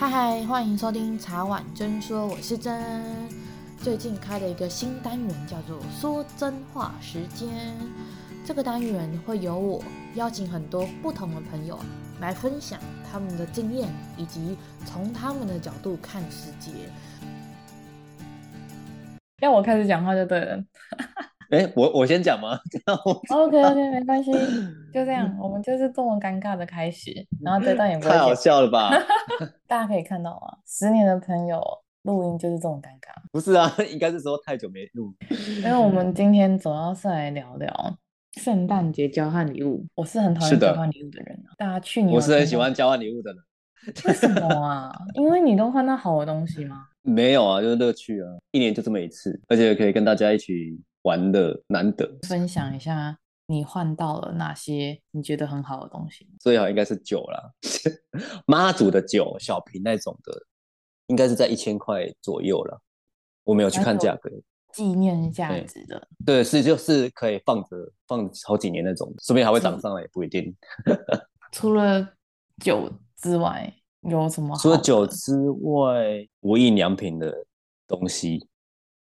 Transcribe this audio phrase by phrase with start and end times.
[0.00, 2.80] 嗨嗨，欢迎收听茶碗真说，我是真。
[3.82, 7.48] 最近开了一个新单元，叫做说真话时间。
[8.46, 9.82] 这个单元会由我
[10.14, 11.76] 邀请很多不同的朋友
[12.20, 12.78] 来分享
[13.10, 14.56] 他们的经验，以及
[14.86, 16.70] 从他们的角度看世界。
[19.40, 20.62] 要我开始讲话就对了。
[21.50, 22.58] 哎、欸，我我先讲吗？
[23.32, 24.30] OK OK，没关系，
[24.92, 27.10] 就这样，我们就是这么尴尬的开始，
[27.42, 28.90] 然后这段也不会太好笑了吧？
[29.66, 31.58] 大家可以看到啊，十年的朋友
[32.02, 33.14] 录音就是这种尴尬。
[33.32, 35.14] 不是啊， 应该是说太久没录。
[35.58, 37.96] 因为我们今天主要是来聊聊
[38.34, 39.86] 圣诞节交换礼物。
[39.94, 41.56] 我是很讨厌交换礼物的人啊。
[41.56, 43.42] 大家去年我是很喜欢交换礼物的人。
[44.04, 44.92] 为什么啊？
[45.14, 46.84] 因为你都换到好的东西吗？
[47.00, 50.78] 没有啊，就是乐趣啊，一年就这么一次，而且可以跟大家一起。
[51.08, 56.28] 玩的难得，分享一下你换到了哪些你觉得很好的东西？
[56.38, 57.50] 最好应该是酒啦，
[58.46, 60.46] 妈祖的酒，小瓶那种的，
[61.06, 62.78] 应该是在一千块左右了。
[63.44, 64.30] 我没有去看价格，
[64.74, 70.54] 纪念价值的，对，是就是可以放着放好几年那种，说不定还会涨上来，也不一定。
[71.52, 72.06] 除了
[72.62, 74.54] 酒之外，有什么？
[74.58, 77.34] 除了酒之外，无印良品的
[77.86, 78.46] 东西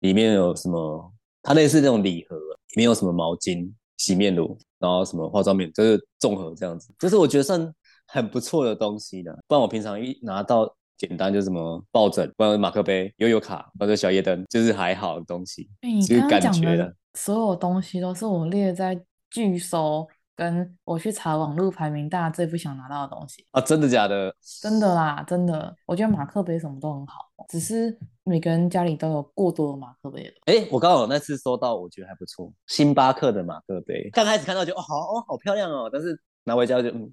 [0.00, 1.13] 里面有什么？
[1.44, 7.72] 它类似那种礼盒，里面有什么毛巾、洗面乳，然后什么化妆品，就是综合这样子，就是我觉得算
[8.08, 9.32] 很不错的东西的。
[9.46, 15.68] 不然我平常一拿到简单就什么抱枕，不然马克杯、悠悠卡或者小夜灯，就是还好的东西。
[15.82, 20.08] 欸、你刚刚讲的所有东西都是我列在拒收。
[20.36, 24.34] 跟我去查网络排名，大家最不想拿到的东西啊，真的假的？
[24.60, 25.72] 真的啦，真的。
[25.86, 30.32] 我觉得马克杯什么都很好，只是每个人家里都有过多的马克杯了。
[30.46, 34.08] 哎、欸，我刚好那次收到，我觉得还不错，星巴克的马克杯。
[34.12, 37.12] 刚开始看到就哦好哦好漂亮哦，但是拿回家就嗯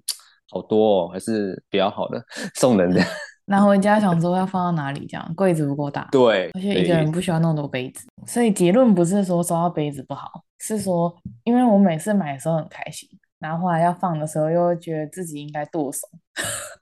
[0.50, 2.22] 好多哦，还是比较好的
[2.54, 3.00] 送人的。
[3.44, 6.08] 拿回家想说要放到哪里，这样柜子不够大。
[6.12, 10.44] 对，而且一个人不需要那么多杯子，所以结论不是说收到杯子不好。
[10.60, 13.08] 是说，因为我每次买的时候很开心，
[13.40, 16.08] 然后后来要放的时候，又会觉得自己应该剁手。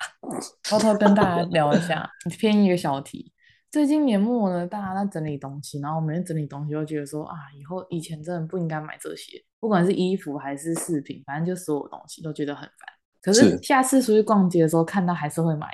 [0.63, 2.09] 偷偷跟大家聊一下，
[2.39, 3.33] 偏一个小题。
[3.71, 12.73] 最近年末呢，大家在整理东西，然后我们整理东西，就觉得说啊，以后以前真的不应该买这些，不管是衣服还是饰品，反正就所有东西都觉得很烦。
[13.23, 15.69] 可是下次出去逛街的时候，看到还是会买。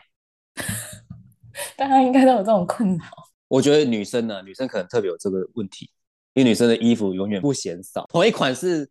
[1.77, 3.05] 大家应该都有这种困扰。
[3.49, 5.91] 我觉得女生呢、啊，女生可能特别有这个问题。
[6.35, 8.87] 因为女生的衣服永远不嫌少，同一款式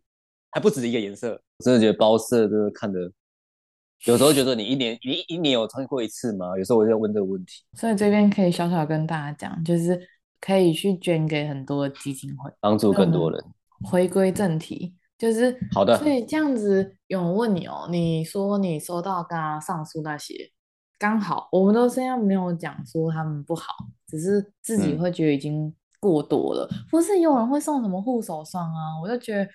[0.50, 1.40] 还不止一个颜色。
[1.58, 3.08] 我真的觉得包色真的看得，
[4.06, 6.56] 有时候觉得你一年你一年有穿过一次吗？
[6.56, 7.62] 有时候我就问这个问题。
[7.74, 10.00] 所以这边可以小小跟大家讲，就是
[10.40, 13.44] 可以去捐给很多基金会，帮助更多人。
[13.84, 15.98] 回归正题，就是好的。
[15.98, 20.50] 所以这样子，有人问你哦，你说你收到刚刚上述那些，
[20.98, 23.72] 刚好我们都现在没有讲说他们不好，
[24.06, 25.74] 只是自己会觉得已经。
[25.98, 29.00] 过多了，不是有人会送什么护手霜啊？
[29.02, 29.48] 我就觉得，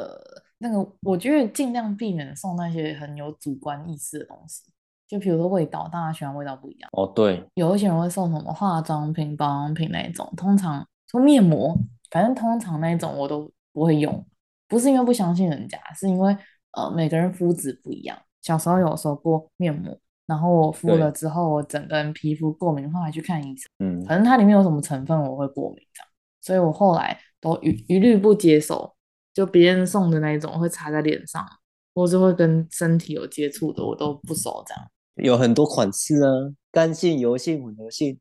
[0.00, 0.16] 呃，
[0.58, 4.64] 那个我觉得尽量避免送那些很有主观意识的东西，
[5.06, 6.90] 就比如说味道，大家喜欢味道不一样。
[6.92, 11.76] 哦，对，有一些人会送什么化妆品、保养品那一种，通常说面膜，
[12.10, 14.26] 反正通常那一种我都不会用，
[14.66, 16.36] 不是因为不相信人家，是因为
[16.72, 18.18] 呃每个人肤质不一样。
[18.42, 19.98] 小时候有收过面膜。
[20.26, 23.66] 然后我敷了之后，我整个人皮肤过敏，后来去看医生。
[23.78, 26.08] 嗯，反正它里面有什么成分我会过敏这样，
[26.42, 28.94] 所以我后来都一一律不接受，
[29.32, 31.46] 就别人送的那一种会擦在脸上，
[31.94, 34.90] 或是会跟身体有接触的，我都不熟这样。
[35.16, 36.30] 有很多款式啊，
[36.70, 38.18] 干性、油性、混合性，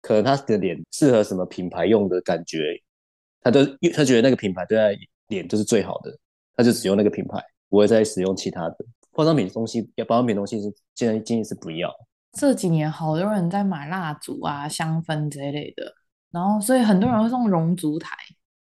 [0.00, 2.58] 可能他的脸适合什么品牌用的感觉，
[3.40, 4.88] 他都他觉得那个品牌对他
[5.28, 6.14] 脸就是最好的，
[6.54, 8.76] 他就只用那个品牌，不会再使用其他的。
[9.12, 11.88] 化妆品东西，要保养品东西是现在建议是不要。
[12.32, 15.94] 这几年好多人在买蜡烛啊、香氛这一类的，
[16.32, 18.10] 然后所以很多人会送熔烛台，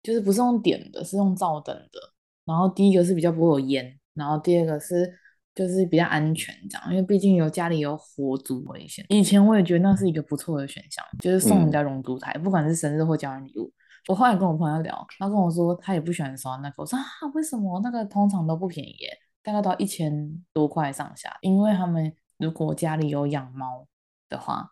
[0.06, 2.00] 就是不是用点的，是用照灯的。
[2.46, 5.12] 然后第一个是比较不会有烟，然后第二个是
[5.56, 9.04] 就是比较安全这样，因为毕竟有家里有火烛危险。
[9.10, 13.74] 以前我也觉得那是一个不错的选项，就是送人家熔烛台，嗯、不管是生日或家人礼物。
[14.08, 17.03] 我后来跟我朋友聊，他跟我说他也不喜欢收那个，我说啊，
[17.34, 18.96] 为什么那个通常都不便宜？
[19.41, 23.88] 大概到一千多块上下，因为他们如果家里有养猫
[24.29, 24.72] 的话，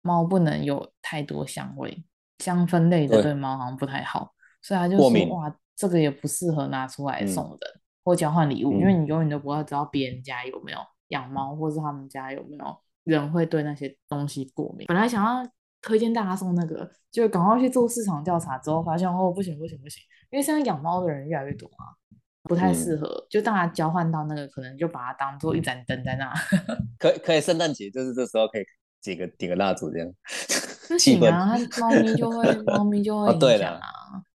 [0.00, 2.02] 猫不能有太多香味，
[2.38, 10.78] 香氛类的对猫好像不太好，所以他就说哇，这个也不适合拿出来送人、嗯、或交换礼物，因为你永远都不会知道别人家有没有
[11.08, 14.86] 养猫，或是他们家有没有人会对那些东西过敏。
[14.88, 15.48] 本来想要
[15.82, 21.96] 推荐大家送那个，就赶快去做市场调查之后，发现哦不行不行不行，因为现在养猫的人越来越多啊。
[22.44, 26.32] 不太适合，嗯、就大家交换到那个，可能就把它当做一盏灯在那。
[26.98, 28.64] 可以可以，圣诞节就是这时候可以
[29.02, 30.08] 点个点个蜡烛这样。
[30.88, 33.80] 不行啊，它猫咪就会猫咪就 会影响啊。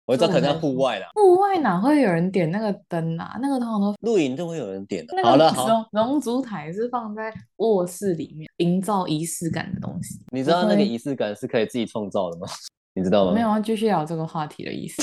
[0.07, 3.39] 我知道可能在户外啦，户外哪会有人点那个灯啊？
[3.41, 5.15] 那个通常都露营都会有人点的。
[5.25, 10.21] 好了，好，龙烛台是放在卧室里面，营造仪式感的东西。
[10.31, 12.47] 你知道那个仪式感是可以自己创造的吗？
[12.95, 13.33] 你知道吗？
[13.33, 15.03] 没有要继续聊这个话题的意思。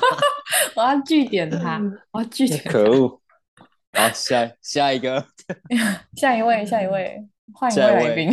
[0.74, 1.78] 我要据点他，
[2.12, 2.62] 我要据点。
[2.64, 3.20] 可恶！
[3.92, 5.22] 好，下下一个，
[6.16, 7.28] 下一位，下一位。
[7.54, 8.32] 换一位来宾，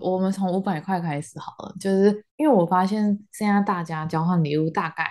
[0.00, 5.04] 我们从五百块开始好了，就是因为我发现现在大家交换礼物大概，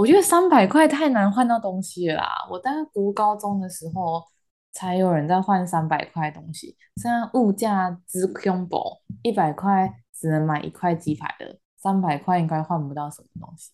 [0.00, 2.26] 我觉得三百块太难换到东西了啦。
[2.50, 4.24] 我大概读高中的时候
[4.72, 8.78] 才有人在换三百块东西，现在物价之恐怖，
[9.20, 13.72] 一百块只能买一块鸡排的，三百块应该换不到什么东西。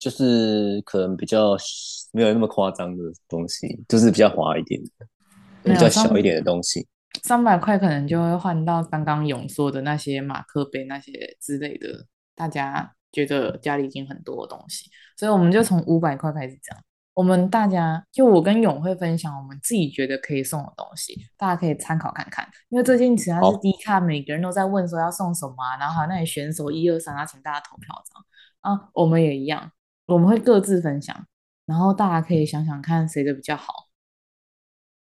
[0.00, 1.56] 就是可能比较
[2.10, 5.06] 没有那么夸张的东西，就是比较滑一点的，
[5.62, 6.88] 比较小一点的东西。
[7.22, 12.04] 三百块可能就会换到刚刚勇说的那些马克杯那些之类的，
[12.34, 16.76] 大家觉得家里已经很多的东西，所以我们就从五百块开始讲。
[17.14, 22.48] 我们大家就我跟勇会分享我们自己觉得可以送的东西，大家可以参考看看。
[22.70, 29.70] 因为最近其实是低卡，每个人都在问说要送什么啊，然后还有那里选手一二三啊，请大家投票这样啊，我们也一样，
[30.06, 31.26] 我们会各自分享，
[31.66, 33.88] 然后大家可以想想看谁的比较好，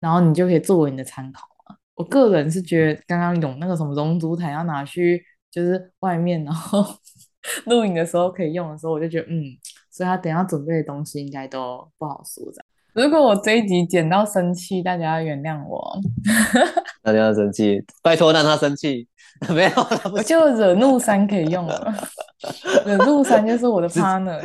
[0.01, 1.47] 然后你就可以作为你的参考。
[1.95, 6.83] 我个人是觉得，刚刚有那个什么龙珠台要拿去，就是外面，然后
[7.67, 9.43] 录影的时候可以用的时候，我就觉得，嗯，
[10.01, 12.65] 所以他等下准备的东西应该都不好说这样。
[12.93, 15.95] 如果我这一集剪到生气，大家要原谅我。
[17.03, 19.07] 大家要生气，拜托让他生气。
[19.49, 19.71] 没有，
[20.11, 21.93] 我就惹怒三可以用了。
[22.83, 24.41] 惹怒三就是我的 partner，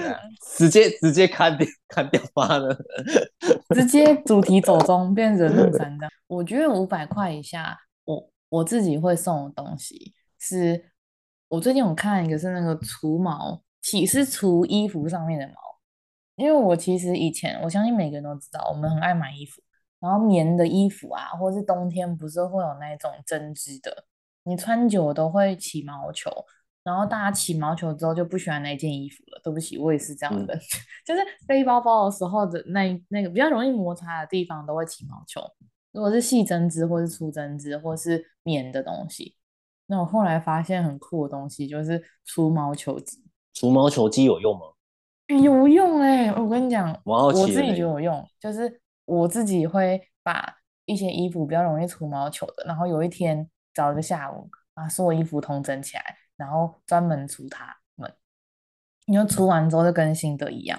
[0.58, 2.76] 直接直接砍掉砍掉 partner，
[3.75, 6.12] 直接主题走中变惹怒三这样。
[6.26, 7.75] 我觉得五百块以下，
[8.05, 10.85] 我我自己会送的东西是，
[11.49, 15.54] 我最近有看一个是那个除毛起是除衣服上面的毛。
[16.34, 19.62] 因为我其实以前，我相信每个人都知道，我们很爱买衣服，
[20.00, 24.04] 然后棉的衣服啊，或是冬天不是会有那种针织的，
[24.44, 26.30] 你穿久都会起毛球，
[26.84, 29.40] 然后大家起毛球之后就不喜欢那件衣服了。
[29.42, 30.60] 对不起，我也是这样的，嗯、
[31.06, 35.40] 就是背包包的时候的那那个比较容易摩擦的地方都会起毛球。
[35.92, 39.34] 如果是细针织或是粗针织或是棉的东西，
[39.86, 43.25] 那我后来发现很酷的东西就是除毛球机。
[43.56, 44.67] 除毛球机有用吗？
[45.29, 56.05] 有用哎、欸，我跟你讲，我自己觉得有用，就是我自己会把一些衣服比较容易除毛球的，然后有一天找一个下午把所有衣服统整起来，
[56.37, 58.12] 然后专门除它们。
[59.06, 60.79] 你就除完之后就跟新的一样，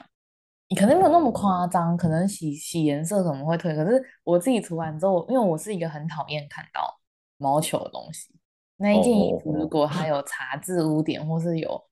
[0.70, 7.00] 你可能没有那么夸张，可能洗洗颜色可能会退，可是我自己除完之后，因为我是一个很讨厌看到
[7.38, 8.30] 毛球的东西，
[8.76, 11.84] 那一件衣服如果它有 茶渍污点或是有。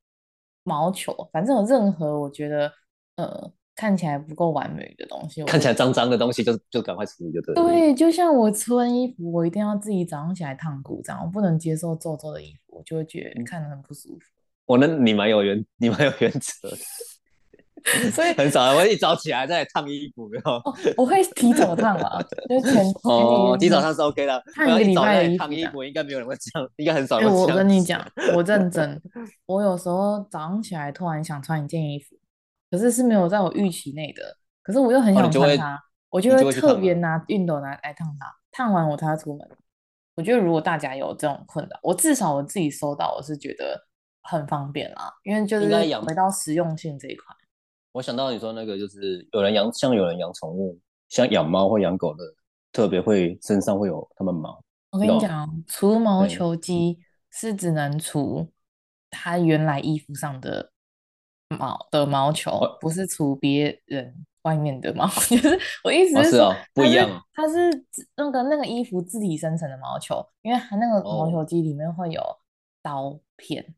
[0.66, 2.70] 毛球，反正有任何我觉得
[3.16, 7.64] 呃看起来不够完美的东西，看起来脏脏的东西就就赶快处理就对了。
[7.64, 14.20] 对，就像我穿衣服，我一定要自己早上起来烫古这样，我不能接受皱皱的衣服，我就会觉得看着很不舒服。
[14.66, 16.78] 我那你蛮有原，你蛮有原则的。
[18.12, 24.44] 所以很少，我一早起来再烫衣服，然后、哦、我会提早烫嘛，就前哦，提早烫是 OK 的。
[24.56, 27.32] 烫一个礼拜的衣服，烫衣服应该没有人会这样，应该很少人。
[27.32, 28.04] 我跟你讲，
[28.36, 29.00] 我认 真，
[29.46, 32.16] 我有时候早上起来突然想穿一件衣服，
[32.72, 39.48] 可是是没有在我预期内的，可是我又很想穿它，哦、我就会特别拿熨斗拿来烫它，烫完我才要出门。
[40.16, 43.80] 我觉得如果大家有这种困扰，我至少我自己收到，我是觉得
[44.24, 45.68] 很方便啦，因为就是
[46.00, 47.36] 回到实用性这一块。
[47.96, 52.26] 我想到你说那个，就是有人养，像有人养宠物，像养猫或养狗的，
[52.74, 54.62] 特别会身上会有它们毛。
[54.92, 57.00] 我跟你讲，除毛球机
[57.32, 58.52] 是只能除
[59.10, 60.74] 它原来衣服上的
[61.58, 65.08] 毛的毛球，哦、不是除别人外面的毛。
[65.32, 67.10] 就是我意思是说，哦是哦、不一样。
[67.32, 67.86] 它是
[68.18, 72.22] 那个那个衣服自己生成的毛球，因为它那个毛球机里面会有
[72.84, 73.74] 刀片，哦、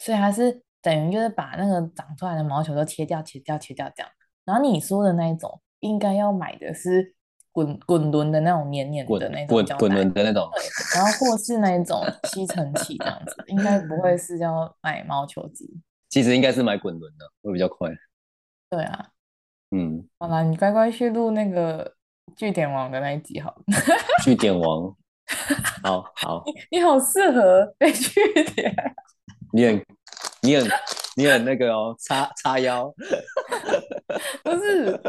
[0.00, 0.65] 所以它是。
[0.86, 4.12] 等于就是把那个长出来的毛球都切掉、切掉、切掉这样。
[4.44, 7.12] 然后你说的那一种，应该要买的是
[7.50, 10.48] 滚滚轮的那种黏黏的那种胶，滚滚轮的那种。
[10.54, 10.62] 对，
[10.94, 15.68] 然后或是那一种吸尘器这样子，应该不会 是要买毛球机。
[16.08, 17.90] 其实应该是买滚轮的，会比较快。
[18.70, 19.08] 对啊，
[19.72, 21.94] 嗯，好啦，你乖乖去录那个
[22.36, 23.62] 据点王的那一集好了。
[24.22, 24.96] 句点王，
[25.82, 26.44] 好好。
[26.70, 28.20] 你好适合被 据
[28.54, 28.72] 点。
[29.52, 29.84] 你很。
[30.46, 30.68] 你很
[31.16, 32.92] 你很那个哦，叉叉腰，
[34.44, 35.00] 不是，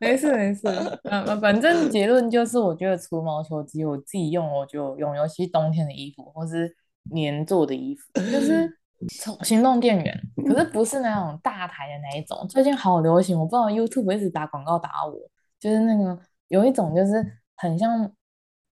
[0.00, 0.66] 没事没事，
[1.08, 6.76] 啊反正结论就是，我觉得除毛球机我自己用我就用，尤其冬天的衣服或是
[7.12, 8.68] 黏做的衣服，就是
[9.22, 12.46] 从行动电源，可是不是那种大台的那一种。
[12.48, 15.14] 最近好流行，我不知道 YouTube 一直打广告打我，
[15.60, 16.18] 就是那个
[16.48, 17.24] 有一种就是
[17.56, 18.10] 很像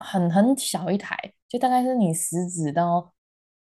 [0.00, 1.16] 很很小一台，
[1.48, 3.12] 就大概是你食指到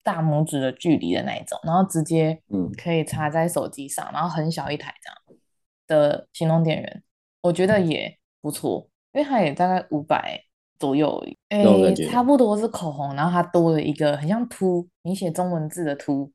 [0.03, 5.39] 大拇指的距离的那一种，然后直接嗯可以插在手机上，然后很小一台这样
[5.87, 7.03] 的行动电源，
[7.41, 10.41] 我觉得也不错，因为它也大概五百
[10.79, 11.63] 左右，哎，
[12.09, 16.31] 差不多是口红，然后它多了一个很像凸，你写中文字的凸，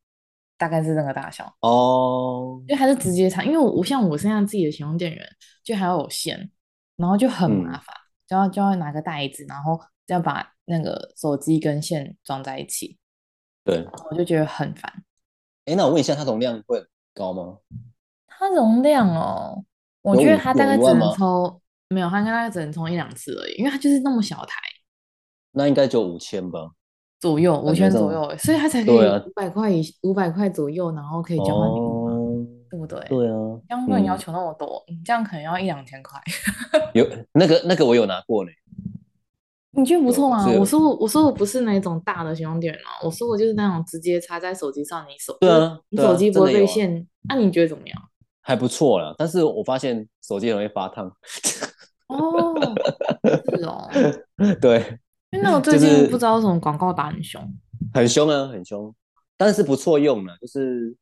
[0.59, 5.26] 大概是那个大小哦，因为它是直接插，因为我像我现在自己的行动电源
[5.64, 6.50] 就还要有线，
[6.97, 12.99] 然后就很麻烦，嗯、就要就要拿个袋子，然后要把那个手机跟线装在一起。
[13.64, 14.92] 对，我就觉得很烦。
[15.64, 17.56] 哎，那我问一下，它容量会很高吗？
[18.26, 19.64] 它容量哦，
[20.02, 24.59] 我觉得它大概只能抽，没有，它大概只能充一两次而已，因为它就是那么小台。
[25.52, 26.73] 那应该就五千吧，
[27.21, 33.00] 左右，五千左右，所以它才可以五百块以五百块左右，然后可以交换礼物，哦、对不对？
[33.09, 36.21] 对啊，这样不能要求那么多，你、嗯、这样可能要一两千块。
[36.92, 38.50] 有那个那个我有拿过呢。
[39.76, 40.47] 你觉得不错吗？
[40.59, 47.07] 我说我我说我不是那种大的行动电源啊，我说我就是那种直接插在手机上，你手对啊，你手机不会被线。
[47.28, 48.02] 那你觉得怎么样？
[48.40, 51.11] 还不错啦，但是我发现手机容易发烫。
[52.09, 52.54] 哦，
[53.57, 53.88] 是哦，
[54.61, 54.78] 对，
[55.31, 57.43] 因为那我最近不知道为什么广告打很凶，
[57.95, 58.95] 很凶啊，很凶，
[59.38, 60.95] 但是不错用了，就是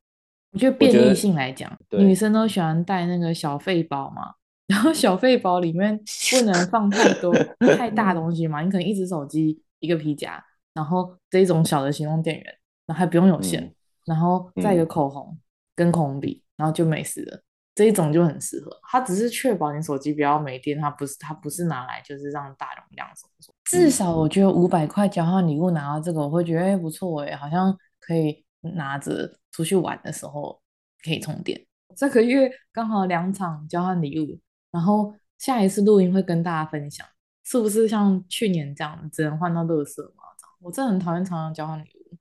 [0.53, 4.35] 我觉得便利性来讲，女生都喜欢带那个小废包嘛。
[4.73, 5.95] 然后小废包里面
[6.31, 7.31] 不能放太多
[7.77, 12.45] 太大东西嘛，你可能一只手机一个皮夹，然后这种小的行动电源，
[12.87, 13.75] 然后还不用有线，嗯、
[14.07, 15.39] 然后再一个口红
[15.77, 17.43] 跟口红笔，然后就没事了。
[17.75, 23.55] 这一种就很适合，它只是确保你手机不要没电，它不是它不是拿来就是让大容量什么什么。
[23.65, 30.59] 至少我觉得五百块交换礼物拿到这个，我会觉得哎不错哎，好像可以拿着出去玩的时候
[31.05, 31.61] 可以充电。
[31.95, 34.41] 这个月刚好两场交换礼物。
[34.73, 37.07] 然后下一次录音会跟大家分享，
[37.45, 40.25] 是不是像去年这样只能换到乐色嘛？
[40.61, 42.17] 我真的很讨厌常常交换礼物。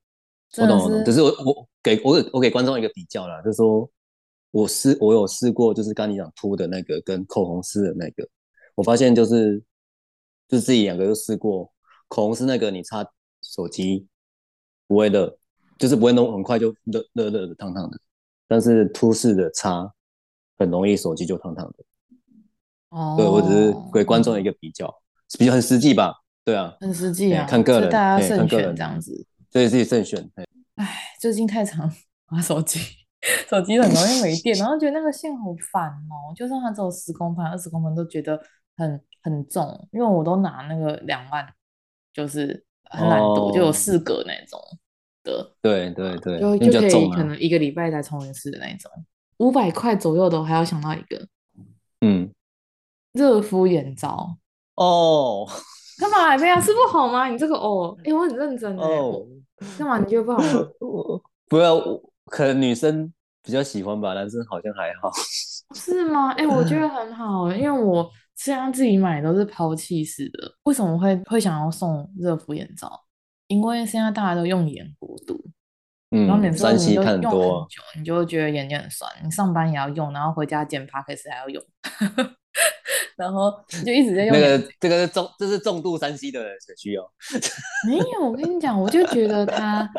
[0.58, 3.90] 我懂，我懂，只是我我给我给我给观众一个比较啦，就是说
[4.50, 8.28] 我试我有试过，就是刚你讲凸的那个跟口红丝的那个，
[8.76, 9.64] 我发现就是
[10.48, 11.72] 就是自己两个都试过，
[12.08, 13.06] 口红丝那个你插
[13.44, 14.08] 手机
[14.88, 15.38] 不会热，
[15.78, 17.98] 就是不会弄很快就热热热的烫烫的，
[18.48, 19.90] 但是凸式的插
[20.58, 21.86] 很容易手机就烫烫的。
[22.92, 26.14] 哦，对，我只是给观众一个比较，嗯、比较很实际吧？
[26.44, 30.30] 对啊，很实际啊，看个人，大家慎选这样子，对自己慎选。
[30.76, 30.88] 哎，
[31.20, 31.90] 最近太常
[32.32, 32.80] 玩手机，
[33.48, 36.34] 手机很容易没电，然后觉得那个线好烦哦。
[36.36, 38.42] 就算它只有十公分、二十公分，都觉得
[38.76, 41.48] 很很重，因为我都拿那个两万，
[42.12, 44.60] 就是很懒惰，哦、就有四格那种
[45.24, 45.54] 的。
[45.62, 48.92] 对对对，就就可以可能一个礼拜才充一次的那种，
[49.38, 51.28] 五百块左右的，我还要想到一个，
[52.02, 52.30] 嗯。
[53.14, 54.38] 热敷眼罩
[54.76, 55.48] 哦，
[56.00, 56.38] 干嘛？
[56.38, 57.28] 这样是不好吗？
[57.28, 59.28] 你这个哦，哎、欸，我很认真哎，干、哦、
[59.82, 60.00] 嘛？
[60.00, 60.70] 你觉得不好吗？
[61.48, 61.80] 不要，
[62.26, 63.12] 可能女生
[63.44, 65.12] 比较喜欢吧，男生好像还好。
[65.76, 66.32] 是吗？
[66.32, 70.54] 哎、欸，我觉得很好，因为我现在自己买都是抛弃式的。
[70.64, 72.90] 为什么会会想要送热敷眼罩？
[73.48, 75.44] 因为现在大家都用眼过度，
[76.12, 79.10] 嗯，然后每次你都用很久，你就会觉得眼睛很酸。
[79.24, 81.64] 你上班也要用，然后回家剪 Podcast 还要用。
[83.16, 83.54] 然后
[83.86, 87.04] 就一直在用那个，这个是重，这是重度三 C 的人所需要。
[87.88, 89.90] 没有，我跟你讲，我就觉得它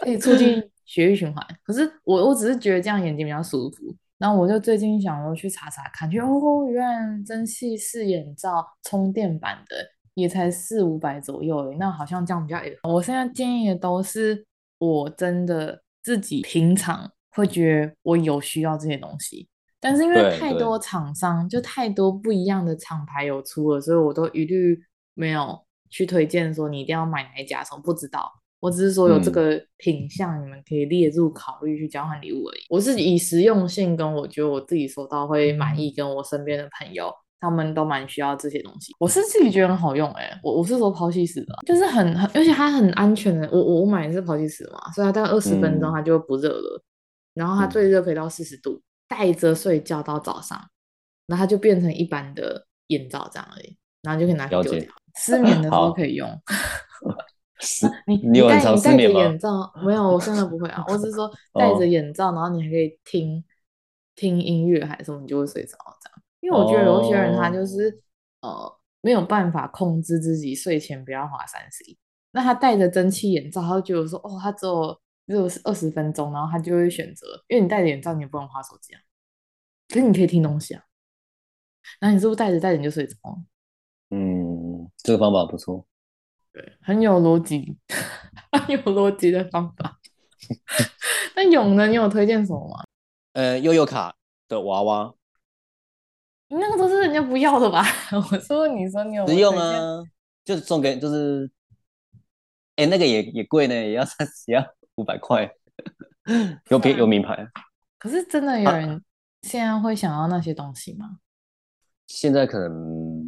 [0.00, 1.44] 可以促进 血液循环。
[1.62, 3.94] 可是我我只是觉得这样眼睛比较舒服。
[4.18, 9.76] 然后我就最近想说去查查看，就哦，原来蒸汽式眼罩充电版的
[10.14, 12.60] 也才四五百左右诶，那好像这样比较。
[12.82, 14.44] 我现在建议的都是
[14.78, 19.48] 我真的自己平常会觉得我有需要这些东西。
[19.80, 24.76] 但是因为太多厂商，就太多不一样的厂牌有出了，所以我都一律
[25.14, 25.56] 没有
[25.88, 27.62] 去推荐说你一定要买哪一家。
[27.62, 32.60] 从不知道，我只是说有这个品相，你们可以列入考虑去交换礼物而已。
[32.68, 38.94] 我是以实用性跟我觉得我自己收到会满意，跟我身边的朋友他们都蛮需要这些东西。
[38.98, 43.48] 我是自己觉得很好用哎、欸，我我是说抛弃式的，就是很很，而且它很安全的。
[43.52, 46.82] 我我我买的是抛弃式的嘛，所以它大概二十分钟它就不热了，
[47.34, 48.80] 然后它最热可以到四十度。
[49.10, 50.62] 戴着睡觉到早上，
[51.26, 54.82] 然后它就变成一般的眼罩这样而已，然后就可以拿去丢掉。
[55.16, 56.28] 失眠的时候可以用。
[58.06, 60.06] 你你戴你戴着眼罩没有？
[60.06, 60.84] 我现在不会啊。
[60.92, 63.42] 我只是说戴着眼罩，然后你还可以听
[64.14, 66.07] 听音乐还是什么，你就会睡着这样。
[66.40, 68.02] 因为我觉得有些人他就是
[68.40, 71.96] 呃没有办法控制自己睡前不要滑三 C。
[72.32, 79.00] 那他戴着蒸汽眼罩，他就觉得说，哦，他只有只有二十分钟，然后他就会选择，因为你戴着眼罩，你也不能滑手机啊，
[79.88, 80.84] 可是你可以听东西啊。
[82.00, 83.36] 那你是不是戴着戴着你就睡着了？
[84.10, 85.86] 嗯，这个方法不错，
[86.52, 87.78] 对，很有逻辑，
[88.52, 89.98] 很有逻辑的方法。
[91.34, 91.86] 那勇呢？
[91.86, 92.84] 你有推荐什么吗？
[93.32, 94.14] 呃，悠悠卡
[94.48, 95.14] 的娃娃，
[96.48, 97.84] 那个都是人家不要的吧？
[98.12, 100.02] 我说，你说你有，有实用啊，
[100.44, 101.50] 就是送给，就是，
[102.76, 104.64] 哎，那个也也贵呢，也要 三十，也要
[104.96, 105.50] 五百块，
[106.70, 107.46] 有品有名牌。
[107.98, 109.02] 可是真的有人
[109.42, 111.06] 现在会想要那些东西吗？
[111.06, 111.16] 啊、
[112.06, 113.20] 现在可能，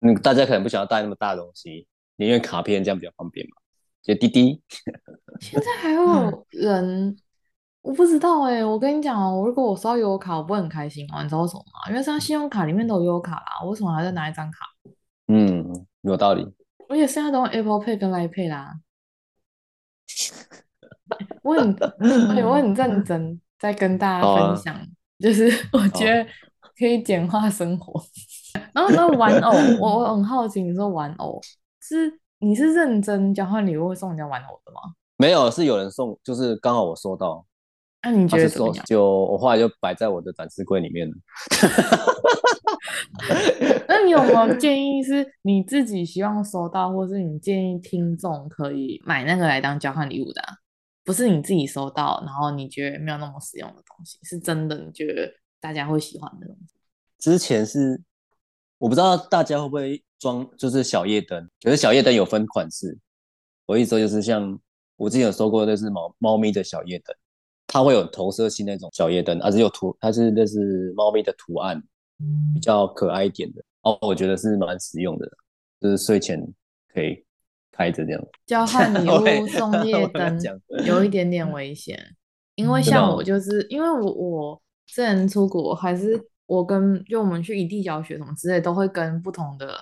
[0.00, 1.86] 嗯，大家可能不想要带那么大的东西，
[2.16, 3.56] 宁愿卡片这样比较方便嘛。
[4.02, 4.62] 就滴滴，
[5.40, 7.14] 现在还有 人，
[7.82, 8.64] 我不知道哎、欸。
[8.64, 11.22] 我跟你讲哦，如果我收到悠游卡，我不会很开心哦。
[11.22, 11.90] 你知道为什么吗？
[11.90, 14.58] 因为现在信用卡里面都有悠游卡啦，我为什么还在拿一张卡？
[15.28, 16.46] 嗯，有道理。
[16.88, 18.74] 而且现在都用 Apple Pay 跟 Line Pay 啦。
[21.42, 21.76] 我很，
[22.44, 24.82] 我很认真在跟大家分享，啊、
[25.18, 26.26] 就是我觉得
[26.78, 28.02] 可以简化生活。
[28.74, 31.40] 然后那玩偶，我我很好奇，你说玩偶
[31.80, 32.20] 是？
[32.42, 34.80] 你是认真交换礼物会送人家玩偶的吗？
[35.18, 37.44] 没有，是有人送，就是刚好我收到。
[38.02, 38.84] 那、啊、你觉得怎么样？
[38.86, 41.14] 就我后来就摆在我的展示柜里面了。
[43.88, 50.54] 那你有没有建议是你自己希望收到，或是你建议听众可以买那个来当交换礼物的、啊？
[51.04, 56.74] 不是你自己收到，然后你觉得没有那么实用的东西，是真的你觉得大家会喜欢的东西？
[57.18, 58.00] 之前是
[58.78, 60.02] 我不知道大家会不会。
[60.20, 62.98] 装就是小夜灯，可是小夜灯有分款式。
[63.64, 64.60] 我意思说就是像
[64.96, 67.16] 我之前有收过，那是猫猫咪的小夜灯，
[67.72, 71.82] 它会有投射性那种小夜灯，而、啊、是有图，它是那是猫咪的图案，
[72.52, 73.96] 比较可爱一点的哦。
[74.02, 75.30] 我觉得是蛮实用的，
[75.80, 76.44] 就是睡前
[76.92, 77.24] 可以
[77.70, 78.22] 开着这样。
[78.46, 80.38] 交换礼物送夜灯
[80.84, 81.98] 有一点点危险，
[82.56, 89.74] 因为像我就是因为我我之前出国还是我跟就我们去异地教学什么之类，都会跟不同的。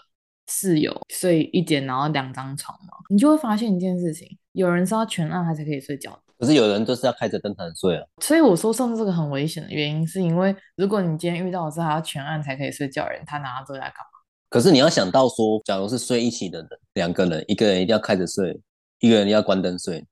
[0.51, 8.05] 室友睡一间，然后两张床嘛，你就会发现一件事情，有人是要全暗还是可以睡觉，可是有人就是要开着灯才能睡啊。
[8.23, 14.19] 所以我说上次这个很危险的原因，是因为如果你今天遇到的是他要全暗才可以睡觉的人，他拿这个来干嘛？
[14.49, 18.59] 可是你要想到说，假如是睡一起的人，两个人，一个人一定要开着睡，
[19.01, 20.07] 一个人要关灯睡，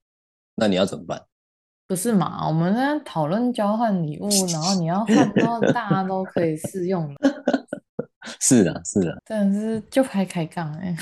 [0.57, 1.23] 那你要怎么办？
[1.89, 2.47] 不是嘛？
[2.49, 7.45] 我们在讨论交换礼物，然后你要换到大家都可以适用的。
[8.41, 10.97] 是啊，是啊，真的是就拍开杠哎，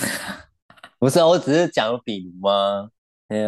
[1.01, 2.91] 不是啊，我只是讲比如吗？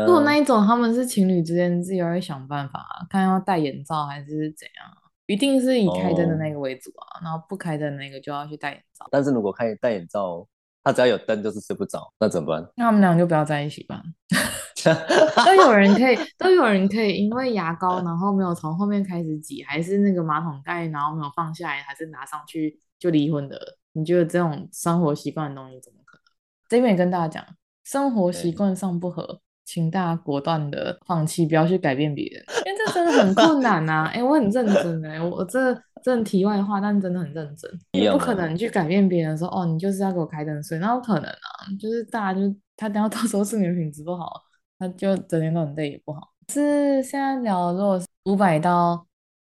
[0.07, 4.97] 如果那一种他们是情侣之间，自己会想办法看要戴眼罩还是怎样，
[5.27, 9.07] 一定是以开灯的那个为主啊，哦、然后不开灯那个就要去戴眼罩。
[9.11, 10.47] 但是如果开戴眼罩，
[10.83, 12.71] 他只要有灯就是睡不着，那怎么办？
[12.77, 14.03] 那他们俩就不要在一起吧。
[15.45, 22.79] 都有人可以，都有人可以，因为牙膏然后没有从后面开始挤，还是那个马桶盖然后没有放下来，还是拿上去。
[22.99, 26.23] 就离婚的，你觉得这种生活习惯的东西怎么可能？
[26.67, 27.45] 这边也跟大家讲，
[27.85, 34.07] 生活习惯上不合，请大家果断的放弃，不要去改变别人，因为这真的很困难呐、啊。
[34.07, 37.71] 哎、欸，我很认真哎、欸，我这这题外话，但真的很认真。
[37.93, 41.67] 你不可能去改变别人说，哦，你就是要给我开灯睡，那不可能啊。
[41.79, 44.41] 就是大家就他等下到时候睡眠品质不好，
[44.79, 46.21] 他就整天都很累也不好。
[46.49, 49.05] 是现在聊，如果是五百到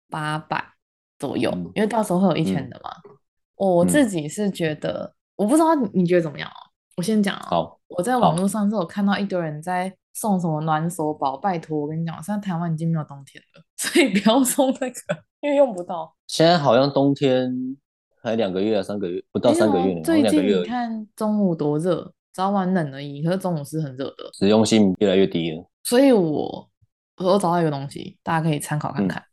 [0.09, 0.63] 八百
[1.17, 2.91] 左右，嗯、因为到时候会有一千的嘛。
[3.07, 3.15] 嗯
[3.59, 6.55] 我自己是觉得，嗯、我不知道你觉得怎么样哦。
[6.95, 7.43] 我先讲哦。
[7.43, 14.95] 好，我在网络上是有看到一堆人在送什么暖手宝，拜托我跟你讲，现在台湾已经没有冬天了， 所以不要送那个，
[15.41, 16.15] 因为用不到。
[16.27, 17.51] 现在好像冬天
[18.21, 24.29] 还两个月啊，三个月不到三个月，最近你看中午多热，早晚冷而已，可是中午是很热的。
[24.33, 25.65] 实用性越来越低了。
[25.83, 26.69] 所以我
[27.17, 29.21] 我找到一个东西，大家可以参考看看。
[29.21, 29.25] 嗯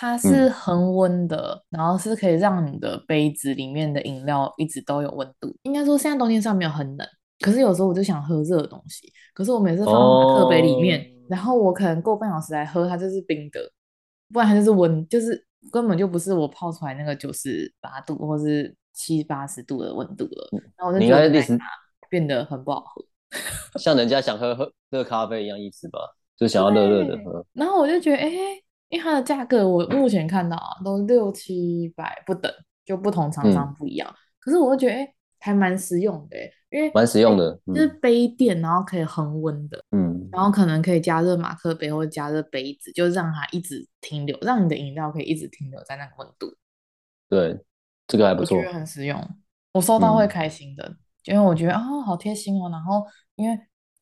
[0.00, 5.52] 它是恒温的，嗯、然后是可以让你的杯子里面的饮料一直都有温度。
[5.64, 7.04] 应该说现在冬天上没有很冷，
[7.40, 13.60] 可是有时候我就想喝热的东西，可是我每次放马克杯里面，哦、然后我可能过半小时来喝，它就是冰的，
[14.32, 20.48] 不然它就是温，就是根本就不是我泡出来那个九十八度或是七八十度的温度了。
[20.76, 21.66] 然后我就觉得它
[22.08, 23.04] 变得很不好喝，
[23.78, 25.98] 像人家想喝喝热咖啡一样意思吧，
[26.36, 27.44] 就想要热热的喝。
[27.52, 28.30] 然后我就觉得，哎。
[28.90, 32.50] 因为它的价格，我目前看到啊，都六七百不等，
[32.86, 34.08] 就不同厂商不一样。
[34.10, 36.36] 嗯、可是我就觉得，哎、欸，还蛮实用的，
[36.70, 46.54] 因为蛮实用的，就是杯垫，然后可以恒温的，嗯，然后可能可以加热马克杯或者加热杯子，就让它一直停留，让你的饮料可以一直停留在那个温度。
[47.28, 47.58] 对，
[48.06, 49.28] 这个还不错，我觉得很实用，
[49.72, 52.68] 我收到会开心的，嗯、因为我觉得啊、哦，好贴心哦。
[52.70, 53.04] 然后
[53.36, 53.58] 因为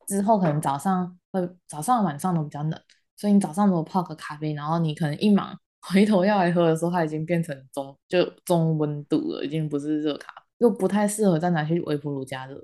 [0.07, 2.81] 之后可能早上会早上晚上都比较冷，
[3.15, 12.61] 所以你早上如果泡个咖啡，然后你可能一忙 回头要来喝的时候，它已经变成中就中温度了，已经不是热咖，又不太适合再拿去微波炉加热，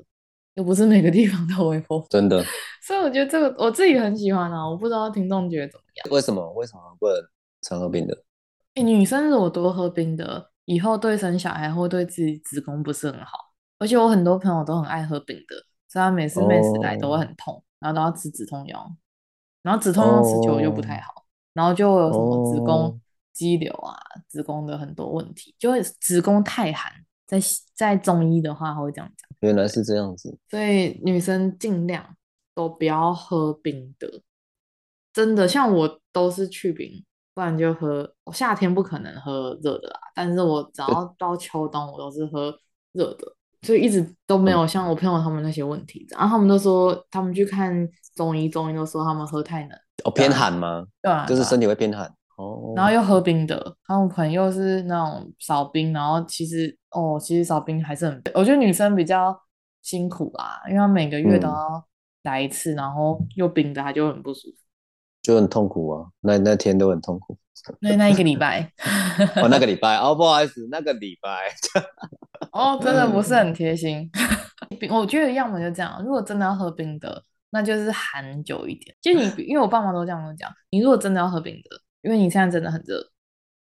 [0.55, 2.43] 又不是每个地方都微波，真的。
[2.81, 6.13] 所以我觉得这个我自己很喜欢啊，我不知道听众觉得怎么样？
[6.13, 6.51] 为什么？
[6.53, 7.15] 为什么不能
[7.61, 8.13] 常喝冰的？
[8.75, 13.37] 哎、欸，女生如果多喝冰的，以后对生小孩或对自己子宫不是很好。
[13.79, 15.55] 而且我很多朋友都很爱喝冰的，
[15.89, 18.95] 所以他每次每次来都会很痛，哦、然后都要吃止痛药，
[19.61, 22.99] 然后止痛药吃久就不太好，哦、然后就有什么子宫
[23.33, 26.91] 肌瘤啊、哦、子宫的很多问题，就会子宫太寒，
[27.39, 29.29] 在在中医的话会这样讲。
[29.39, 32.15] 原来是这样子，所以女生尽量
[32.53, 34.21] 都不要喝冰的，
[35.11, 37.03] 真的，像我都是去冰。
[37.35, 39.99] 不然就喝，我夏天不可能喝热的啦。
[40.13, 42.55] 但是我只要 到秋冬，我都是喝
[42.91, 43.25] 热的，
[43.63, 46.05] 所以一直都没有像我朋友他们那些问题。
[46.11, 49.71] 然后他们都说，他们去看中医，中医都说他们喝太冷。
[50.03, 50.85] 哦，偏寒吗？
[51.01, 52.13] 对啊，就是身体会偏寒。
[52.43, 52.73] 哦。
[52.75, 59.39] 然后又喝冰的，他们朋友是那种少冰，然后其实哦，其实少冰还是很，我觉得女生比较
[59.81, 61.85] 辛苦啦，因为她每个月都要
[62.23, 64.55] 来一次，嗯、然后又冰的，她就很不舒服。
[65.21, 67.37] 就很痛苦啊，那那天都很痛苦。
[67.79, 68.69] 那那一个礼拜，
[69.37, 71.47] 哦，那个礼拜哦，不好意思，那个礼拜。
[72.51, 74.09] 哦，真的不是很贴心。
[74.91, 78.93] 我觉得要么就这样，如果真的要喝冰的，那就是含久一点。
[79.01, 83.03] 就你，因为我爸妈都这样跟我讲，你如果真的要喝冰的，因为你现在真的很热，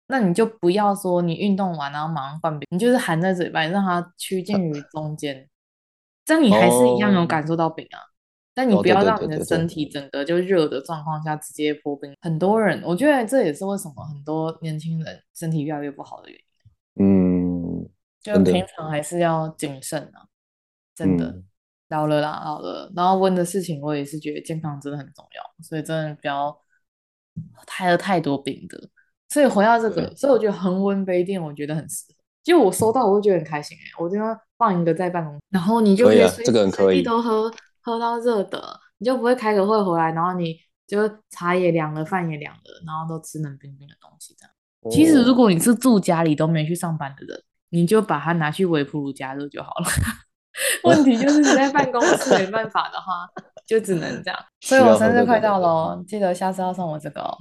[0.06, 5.48] 那你就不要说你运动完然后马上换冰，你就是含在嘴巴，让它趋近于 中间，
[6.24, 7.98] 这样你还是一样有感受到冰啊。
[8.54, 12.12] 但你不要让你的身体整个就热的状况下直接破冰。
[12.20, 17.04] 很多人，我觉得这也是为什么很多年轻人身体越来越不好的原因。
[17.06, 17.88] 嗯，
[18.20, 20.26] 就平常还是要谨慎啊，
[20.92, 21.26] 真的。
[21.26, 21.44] 嗯、
[21.90, 22.90] 老了啦，老了。
[22.96, 26.60] 然后问的事情，我也是觉得健康真的很重要，所以真的不要
[27.66, 28.88] 太了太多冰的。
[29.29, 32.14] 所以回到这个，所以我觉得恒温杯垫我觉得很适合。
[32.42, 37.53] 就我收到，我会觉得很开心哎、欸，我就要放一个在办公室，然后你就可以随时随地都喝。
[37.81, 40.55] 喝到热的，你就不会开个会回来，然后你
[40.87, 44.53] 就茶也凉了，饭也凉了，然后都吃冷冰冰的东西这样。
[44.81, 49.87] 哦、其实如果你是住家里都没去上班的人，你就把它拿去微波炉加热就好了。
[50.85, 53.27] 问题就是你在办公室没办法的话，
[53.68, 54.40] 就只能这样。
[54.61, 57.37] 所以我生日快到了，记得下次要送我这个哦。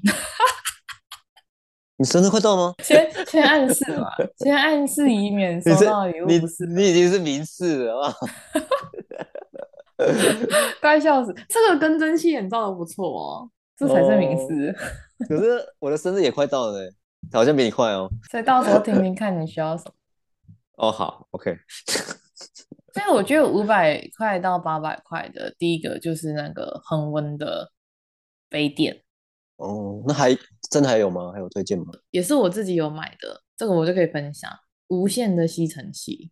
[2.00, 2.74] 你生日快到吗？
[2.84, 6.84] 先先暗示嘛，先暗示以免收到礼物不是你。
[6.84, 8.14] 你已经是明示了啊。
[10.80, 11.34] 该笑死！
[11.50, 14.72] 这个跟蒸汽眼罩的不错哦，这才是名师。
[15.28, 16.88] 可是我的生日也快到了，
[17.34, 18.08] 好像比你快哦。
[18.30, 19.92] 所以到时候听听看你需要什么。
[20.74, 21.58] 哦，好，OK。
[22.98, 27.72] 所以我觉得五百块到八百块的，第一个就是那个恒温的
[28.50, 29.04] 杯垫。
[29.58, 30.36] 哦，那还
[30.70, 31.32] 真的还有吗？
[31.32, 31.86] 还有推荐吗？
[32.12, 34.52] 也是我自己有买的，这个我就可以分享。
[34.88, 36.32] 无线的吸尘器，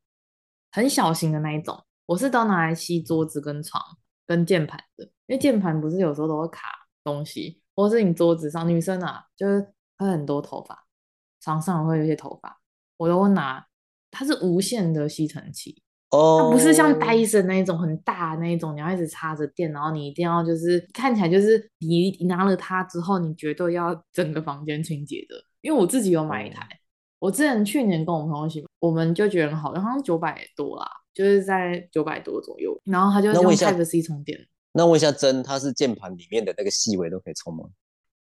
[0.72, 1.84] 很小型的那一种。
[2.06, 3.82] 我是都拿来吸桌子跟床
[4.26, 6.70] 跟键盘的，因为键盘不是有时候都会卡
[7.04, 10.86] 东西，或是你桌子上女生啊，就是会很多头发，
[11.42, 12.62] 床上会有一些头发，
[12.98, 13.66] 我都会拿。
[14.12, 25.36] 它是无线的吸尘器，哦，它不是像戴森那一种很大那一种，你要一直插着电，然后你一定要就是看起来就是你拿了它之后，你绝对要整个房间清洁的。
[25.62, 26.68] 因为我自己有买一台，
[27.20, 30.86] 我之前去年跟我朋友一起，我们就觉得很好，好像九百多啦。
[31.14, 34.38] 就是在九百多左右，然后它就用 Type C 充电。
[34.74, 37.64] 那问一下，真它是键盘里面的那个细微都可以充吗？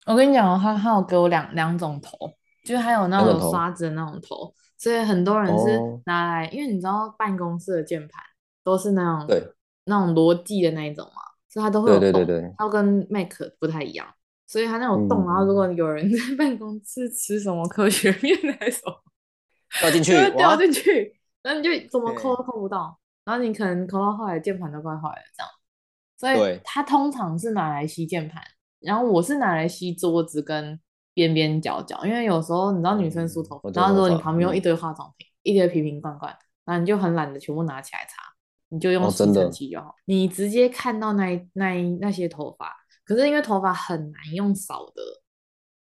[0.07, 2.17] 我跟你讲，它它有给我两两种头，
[2.65, 8.23] 就是还有那种刷子的那种头，所以很多人是拿来，哦、因为你知道办公室的键盘
[8.63, 9.53] 都是那种对。
[9.89, 14.05] 那种逻辑的那一种嘛，所以它都会有洞，对对对对，它跟 Mac 不太一样，
[14.45, 19.05] 所以它那种洞，嗯、然后如果有人 在办公室吃什么科学面来说，
[19.81, 21.17] 掉进去，掉进去。
[21.45, 28.43] 那你就怎么抠都抠不到，然后你可能抠到后来键盘都快坏了这样，所以它通常是拿来吸键盘，
[28.81, 30.81] 然后我是拿来吸桌子跟
[31.17, 36.31] 边边角角，因为有时候你知道女生梳头发，嗯、然后如果你旁边有一堆化妆品，嗯、一堆瓶瓶罐罐，
[36.67, 38.23] 然后你就很懒得全部拿起来擦，
[38.69, 42.71] 你就用吸尘器就好，哦、你直接看到那那那些头发，
[43.05, 45.03] 可是因为头发很难用扫的，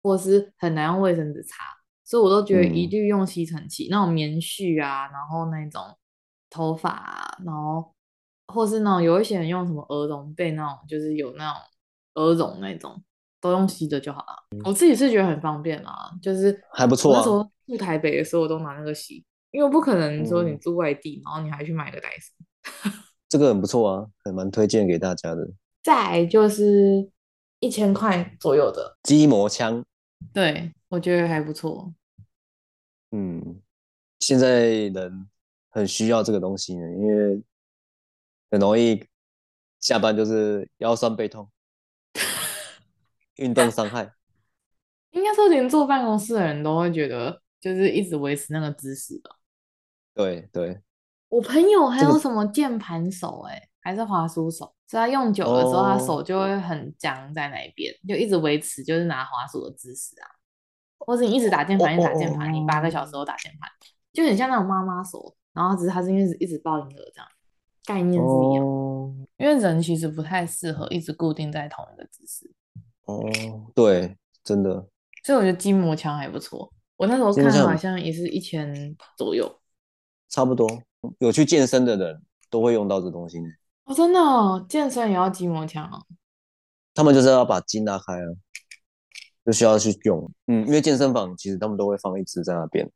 [0.02, 1.62] 或是很难用卫生纸擦。
[2.04, 5.82] 所以我都觉得一律用吸尘器，嗯、那种棉絮啊，然后那种
[6.48, 7.94] 头发啊，然后
[8.46, 11.60] 或是那种有一些人用什么鹅绒被那种，就是有那种
[12.14, 13.04] 鹅绒那种，
[13.40, 14.46] 都用吸的就好了。
[14.56, 17.18] 嗯、我自己是觉得很方便啊，就是还不错、啊。
[17.18, 22.32] 那时候住台北的时候，我都拿那个吸，因为我不可能说你住外地，嗯、然后你还去买个袋子。
[23.28, 25.48] 这个很不错啊，还蛮推荐给大家的。
[25.82, 27.10] 再就是
[27.60, 29.84] 一千块左右的筋膜枪，
[30.32, 31.92] 对，我觉得还不错。
[33.10, 33.60] 嗯，
[34.20, 35.28] 现在人
[35.70, 37.42] 很需要这个东西呢，因为
[38.50, 39.02] 很容易
[39.80, 41.48] 下班就是腰酸背痛，
[43.38, 44.12] 运动伤害。
[45.10, 49.36] 应该说，连坐办公室的人都会觉得，就是一直维持那个姿势吧。
[50.14, 50.80] 对对。
[51.28, 60.28] 我朋友还有什么键盘手、欸，哎、这个，还是滑鼠手，所以他用久了之后，他手就会很僵在那边，就一直维持就是拿滑鼠的姿势啊。
[60.98, 63.70] 或者你一直打键盘，一直打键盘，你八个小时都打键盘，
[64.12, 67.26] 就很像那种妈妈手，然后只是他是因为一直抱婴儿这样，
[67.84, 68.64] 概念是一样。
[68.64, 69.10] Oh.
[69.36, 72.50] 因为人其实不太适合一直固定在同一个姿势。
[73.08, 74.86] 哦，oh, 对，真的。
[75.24, 76.72] 所以我觉得筋膜枪还不错。
[76.96, 79.60] 我那时候看好像也是一千左右，
[80.28, 80.68] 差不多。
[81.18, 83.38] 有去健身的人都会用到这东西。
[83.84, 86.04] 哦，真的哦，健身也要筋膜枪哦。
[86.94, 88.26] 他们就是要把筋拉开啊。
[89.46, 92.86] 就需要去用，嗯，因为健身房其实他们都会放一支在那边，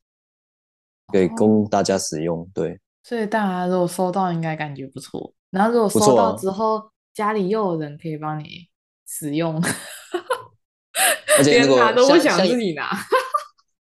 [1.11, 2.47] 给供大家使用。
[2.53, 5.33] 对，所以大家如果收到，应该感觉不错。
[5.49, 8.69] 然后如果收到之后，啊、家里又有人可以帮你
[9.19, 9.63] 使用，
[11.37, 12.91] 而且 连拿都不想自己拿。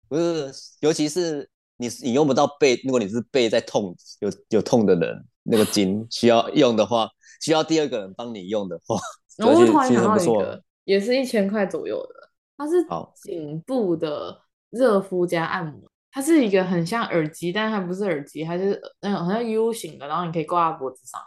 [0.07, 7.09] 不是，尤其是你你用不到背，如果你是背在痛有有痛的人，那个筋 需要用的话，
[7.41, 8.97] 需要第二个人帮你用的话，
[9.37, 12.29] 然后我突然想到一个，也是一千块左右的。
[12.55, 12.73] 它是
[13.21, 21.21] 颈部的热敷加按摩，它是一个很像耳机，但它不是耳机，它是那种好像 U 型的，然后你可以挂在脖子上。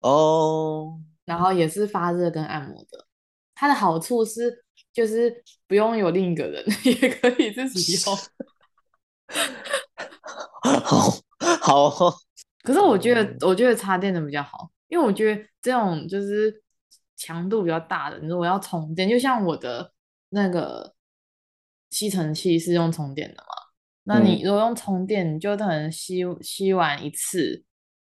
[0.00, 3.05] 哦，然后也是发热跟按摩的。
[3.56, 8.16] 它的好处是就是不用有另一个人， 也可以自己用。
[11.60, 12.16] 好，好。
[12.62, 16.62] 可是我觉得，我觉得插电的比较好，因为我觉得这种就是
[17.16, 19.92] 强度比较大的，你如果要充电，就像我的。
[20.30, 20.92] 那个
[21.88, 23.54] 吸尘器是用充电的嘛？
[24.02, 27.64] 那你如果用充电，你就可能吸吸完一次，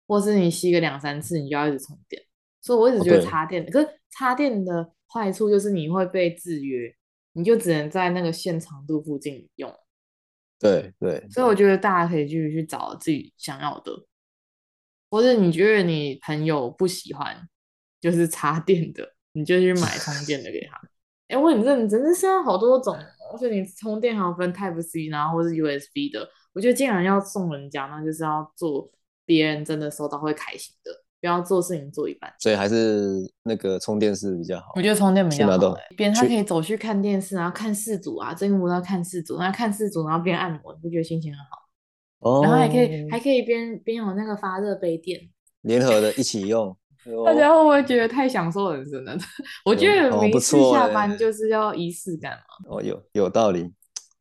[0.06, 2.22] 或是你吸个两三次，你就要一直充电。
[2.62, 6.92] 所以我一直觉得插电，可是插电的坏处就是你会被制约，
[7.34, 9.72] 你就只能在那个线长度附近用。
[10.58, 11.24] 对对。
[11.30, 13.92] 所以我觉得大家可以继续去找自己想要的，
[15.08, 17.48] 或者你觉得你朋友不喜欢
[18.00, 20.80] 就是插电的，你就去买充 电的给他。
[21.28, 22.94] 哎，我很认真，现在好多种，
[23.32, 26.28] 而且你充电还要分 Type C，然后或是 USB 的。
[26.52, 28.90] 我觉得既然要送人家，那就是要做
[29.24, 32.30] 别人真的收到会开心的，不要做事情做一半。
[32.38, 34.74] 所以还是那个充电式比较好。
[34.76, 42.28] 我觉得充电比较好，别人他可以走去看电视，然后看四组啊，真无聊看四组，然后看四组，然后边按摩，你不觉得心情很好？
[42.30, 42.42] 哦。
[42.42, 45.18] 然后还可以还可以边边有那个发热杯垫，
[45.62, 46.76] 联合的一起用。
[47.24, 49.16] 大家会不会觉得太享受人生了？
[49.64, 52.76] 我觉得每次下班就是要仪式感嘛。
[52.76, 53.72] 哦，有有道理。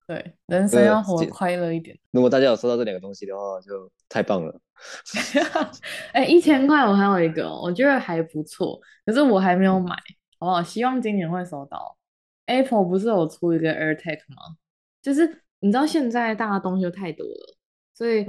[0.06, 1.98] 对，人生要活快乐一点。
[2.12, 4.60] 如果大家有收到这两个东西的话，就太棒了。
[6.14, 9.96] 哎、欸，一千块我还有一个，我觉得还不错，可是我还没有买，
[10.40, 10.62] 好不好？
[10.64, 11.98] 希望今年会收到。
[12.46, 14.58] Apple 不是有出一个 AirTag 吗？
[15.02, 17.58] 就是你知道现在大家东西都太多了。
[17.96, 18.26] 所以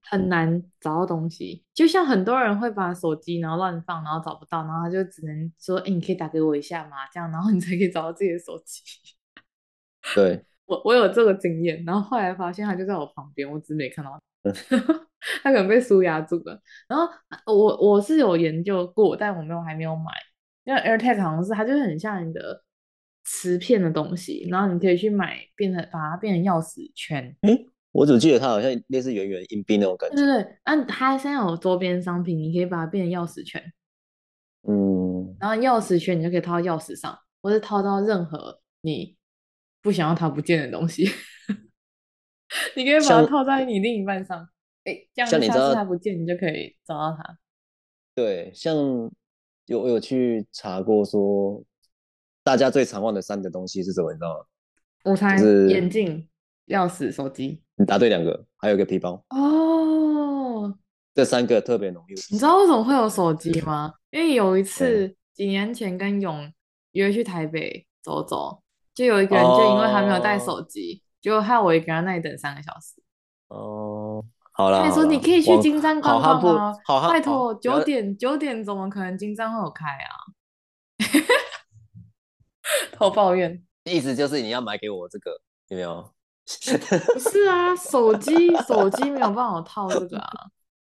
[0.00, 8.80] 很难找到东西，嗯、就像很多人会把手机然后乱放，然后找不到，然后他就只能说：“哎、欸，你可以打给我一下吗？”这样，然后你才可以找到自己的手机。
[10.14, 14.16] 对， 我我有这个经验，然后后来发现他就在我旁边，我只是没看到
[15.42, 16.60] 他，可能被书压住了。
[16.88, 17.08] 然后
[17.46, 20.12] 我我是有研究过，但我没有还没有买，
[20.64, 22.62] 因为 AirTag 好像是它就是很像你的
[23.24, 27.36] 磁片的东西，然后你可以去买，变成把它变成钥匙圈。
[27.42, 30.16] 嗯我只记得它好像类似圆圆硬币那种感觉。
[30.16, 33.60] 对对对，啊，它现在有周边商品，你可以把它变成钥匙圈。
[34.68, 35.34] 嗯。
[35.40, 39.16] 然后钥匙圈你就可以套到钥匙上，或是套到任何你
[39.80, 41.10] 不想要它不见的东西。
[42.76, 44.46] 你可以把它套在你另一半上，
[44.88, 47.38] 哎像，这样下次它不见，你就可以找到他。
[48.14, 48.74] 对，像
[49.66, 51.62] 有有去查过，说
[52.42, 54.12] 大家最常忘的三个东西是什么？
[54.12, 55.12] 你知道吗？
[55.12, 56.28] 午餐、就是、眼镜。
[56.68, 60.78] 钥匙、手机，你答对两个，还有一个皮包哦。
[61.14, 62.12] 这三个特别容易。
[62.30, 63.94] 你知道为什么会有手机吗？
[64.10, 66.52] 因为有一次几年前跟勇
[66.92, 68.62] 约去台北走走，
[68.94, 73.02] 就有一个人就因为他没有带手机，结果害我一个人那里等三个小时。
[73.48, 74.22] 哦，
[74.58, 74.82] 好了。
[74.82, 76.74] 他说你可以去金山逛逛吗？
[77.08, 80.10] 拜托，九点九点怎么可能金山会有开啊？
[82.98, 83.62] 好抱怨。
[83.84, 86.12] 意思就是你要买给我这个，有没有？
[87.14, 90.30] 不是啊，手机 手机没有办法套这个啊。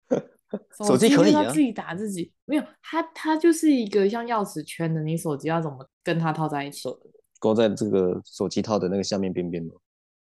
[0.86, 6.88] 手机可以啊，自己打自己没有，它它就是一个像钥匙圈的，你手机要怎么跟它套在一起？
[7.40, 9.72] 勾在这个手机套的那个下面边边吗？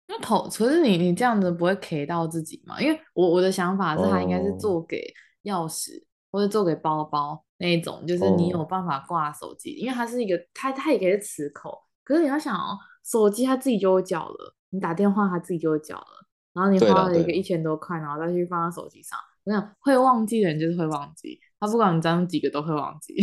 [0.07, 2.81] 那头，可是你你这样子不会 K 到自己吗？
[2.81, 11.77] 因为我我的想法是，它应该是做给钥匙、哦、或者做给包包那一种，就是你有办法挂手机，哦、因为它是一个，它它也可以是磁扣。
[12.03, 19.19] 可是你要想哦，手机它自己就会缴了，你打电话它自己就会缴了，然后你花了一个一千多块，然后再去放在手机上。
[19.43, 23.13] 我想会忘记的人就是会忘记，他不管你装几个都会忘记。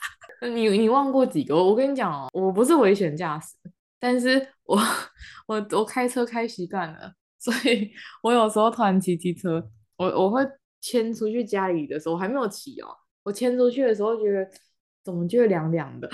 [0.54, 1.56] 你你忘过几个？
[1.56, 3.54] 我跟你讲哦，我不是危险驾驶，
[4.04, 4.78] 但是我
[5.46, 7.90] 我我开车开习惯了，所以
[8.22, 10.46] 我有时候突然骑机车，我我会
[10.82, 12.88] 牵出去家里的时候，我还没有骑哦，
[13.22, 14.46] 我牵出去的时候觉得
[15.02, 16.10] 怎么觉得凉凉的，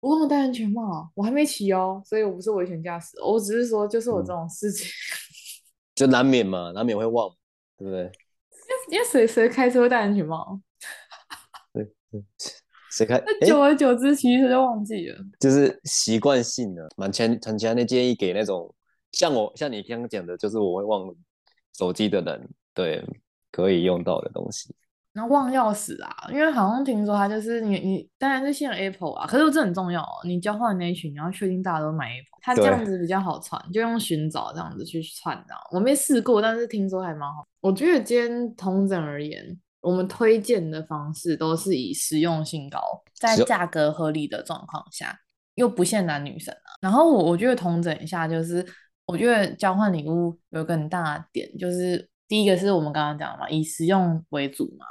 [0.00, 4.92] 我忘了戴安全帽，我还没骑哦，所以我不是危险驾驶，我只是说就是我这种事情，嗯、
[5.96, 7.34] 就难免嘛，难免会忘，
[7.78, 8.12] 对不对？
[8.90, 10.60] 因为谁谁开车会戴安全帽？
[11.72, 12.22] 对对，
[13.08, 15.16] 那久而久之，其实就忘记了。
[15.38, 16.88] 就是习惯性的。
[16.96, 18.72] 蛮强蛮强烈建议给那种
[19.12, 21.14] 像我像你刚刚讲的，就是我会忘
[21.76, 23.04] 手机的人，对，
[23.50, 24.74] 可以用到的东西。
[25.12, 30.14] 然后忘钥匙啊，因为好像听说他就是你你当然是信 Apple 啊，可是这很重要哦。
[30.24, 35.54] 你交换那一群，你要确定大家都买 Apple，它这样子比较好串，就用寻找这样子去串的。
[35.72, 37.44] 我没试过，但是听说还蛮好。
[37.60, 42.80] 我觉得今天同整而言，我们推荐的方式都是以实用性高，
[43.14, 45.18] 在价格合理的状况下，
[45.54, 46.76] 又不限男女生啊。
[46.80, 48.66] 然后我我觉得同整一下，就是
[49.06, 54.86] 我觉得交换礼物有个很大的点，就是第一个是我们刚刚讲的嘛，以实用为主嘛。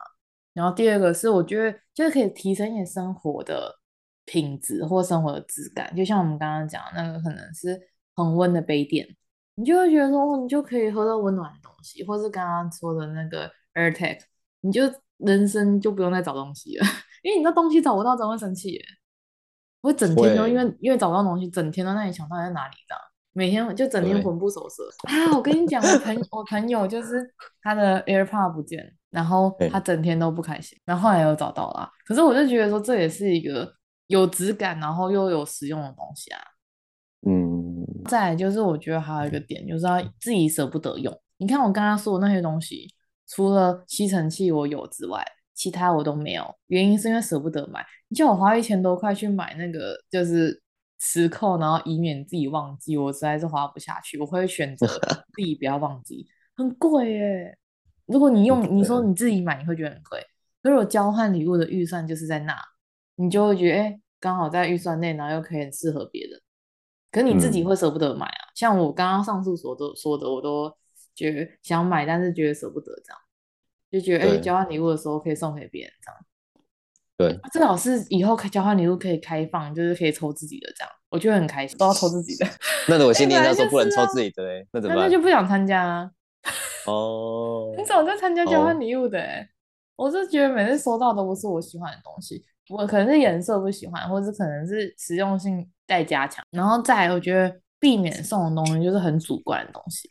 [0.53, 3.79] 然后第二个是，我觉得就是可以提升一点生活的
[4.25, 7.79] 品质或生活的质感，就像我们刚刚讲那个，可能是
[8.15, 9.07] 恒温的杯垫，
[9.55, 14.19] 你就会觉得说，你就可以喝到温暖的东西，或是刚刚说的那个 AirTag，
[14.61, 14.83] 你就
[15.17, 16.85] 人生就不用再找东西了，
[17.23, 18.85] 因为你那东西找不到，真会生气耶，
[19.81, 23.01] 我会整天都因为因为找不到东西，整天都在那里想到底在哪里这样。
[23.31, 25.37] 每天就整天魂不守舍 啊！
[25.37, 27.23] 我跟你讲，我朋我朋友就是
[27.61, 31.89] 他的 AirPod 不见，然后他整天都不开心，然后后来又找到了。
[32.05, 33.71] 可是我就觉得说，这也是一个
[34.07, 36.41] 有质感，然后又有实用的东西啊。
[37.27, 37.85] 嗯。
[38.05, 41.15] 再来就是我觉得还有一个点，就是要自己舍不得用。
[41.37, 42.91] 你看我刚刚说的那些东西，
[43.29, 46.53] 除了吸尘器我有之外，其他我都没有。
[46.67, 47.85] 原因是因为舍不得买。
[48.09, 50.61] 你叫我花一千多块去买那个，就是。
[51.01, 54.19] 磁扣，然后以免自己忘记，我实在是花不下去。
[54.19, 54.85] 我会选择
[55.33, 57.57] 自己不要忘记，很贵耶。
[58.05, 60.21] 如果你用，你说你自己买，你会觉得很贵。
[60.61, 62.53] 如果交换礼物的预算就是在那，
[63.15, 66.37] 你就会觉得，哎，刚好在预算内，然后又可以很适合别人。
[67.13, 68.43] 可是你自己会舍不得买啊。
[68.49, 70.69] 嗯、像我刚刚上述所都说的，我都
[71.19, 73.19] 觉得想买，但是觉得舍不得这样，
[73.91, 76.25] 就觉得哎，交换礼物的时候可以送给别人这样。
[77.17, 82.47] 对，最好是以后开交换礼物可以开放，就是可以抽自己的这样，我觉得很开心，都要抽自己的。
[82.87, 85.05] 那我心里那时候不能抽自己的，欸，那怎么办？
[85.05, 86.09] 那就不想参加啊。
[86.87, 89.41] 哦，你怎么在参加交换礼物的，欸？
[89.97, 96.41] 哦，我是觉得每次收到都不是我喜欢的东西，我可能是颜色不喜欢，或者可能是实用性待加强。
[96.51, 100.09] 然后再，我觉得避免送的东西就是很主观的东西，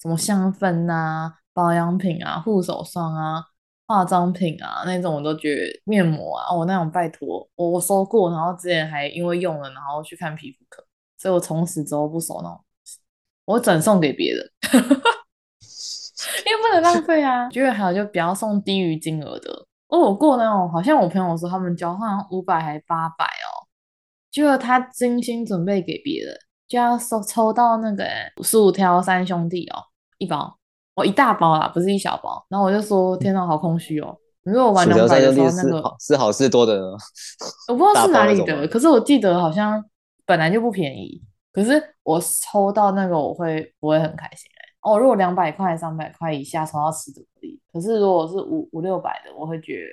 [0.00, 3.44] 什么香氛啊、保养品啊、护手霜啊。
[3.90, 10.84] 化妆品啊，那种我都觉得面膜啊，我那种拜托我我收过，然后之前还因为用了，然后去看皮肤科，
[11.16, 12.62] 所以我从此之后不收那种，
[13.46, 17.48] 我转送给别人， 因为不能浪费啊。
[17.48, 19.50] 觉得还有就不要送低于金额的，
[19.86, 23.64] 哦，我过那种好像我朋友说他们交换五百还八百哦，
[24.30, 28.04] 就是他精心准备给别人，就要抽抽到那个
[28.42, 29.82] 十五条三兄弟哦，
[30.18, 30.54] 一包。
[30.94, 32.44] 哦一大包啦，不是一小包。
[32.48, 36.90] 然后我就说：“天哪，好空虚哦！”你说我玩两百的时候，那个是好事多的，
[37.68, 39.84] 我不知道是哪里的，可是我记得好像
[40.26, 41.22] 本来就不便宜。
[41.52, 44.58] 可是我抽到那个，我会不会很开心、欸？
[44.58, 49.86] 哎，哦，如果两百块、三百块以下抽到十的可以，可是如果是五五六百的，我会觉得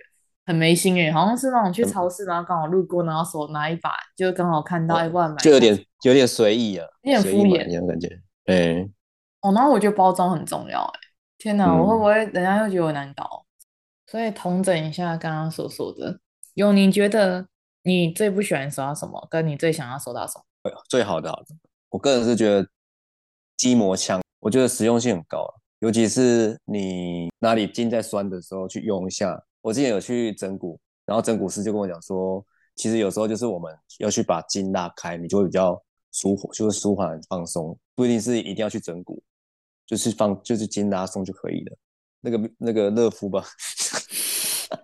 [0.45, 1.11] 很没心哎、欸。
[1.11, 8.07] 好像是那种去超市，然后刚好路过，然后手拿一把，就刚好看到，哎，不然买，就有点有点随意啊，有点敷衍那种感觉，
[8.45, 8.87] 哎。
[9.41, 10.99] 哦，然后我觉得包装很重要、欸，哎，
[11.37, 13.23] 天哪，我会不会人家又觉得我难搞？
[13.23, 13.45] 嗯、
[14.07, 16.19] 所以统整一下刚刚所说的，
[16.55, 17.47] 有你觉得
[17.83, 20.43] 你最不喜欢收到什么，跟你最想要收到什么？
[20.89, 21.55] 最好的，好的，
[21.89, 22.67] 我个人是觉得
[23.55, 25.47] 筋膜枪，我觉得实用性很高，
[25.79, 29.39] 尤其是你哪里筋在酸的时候去用一下。
[29.65, 32.45] 我之前有去整骨，然后整骨师就跟我讲说，
[32.75, 39.23] 其实有时候就是我们要去把筋拉开，你就会比较舒缓，就是舒缓放松，不一定是一定要去整骨。
[39.87, 41.77] 就是放，就是筋拉松就可以了。
[42.21, 43.43] 那个那个热敷吧，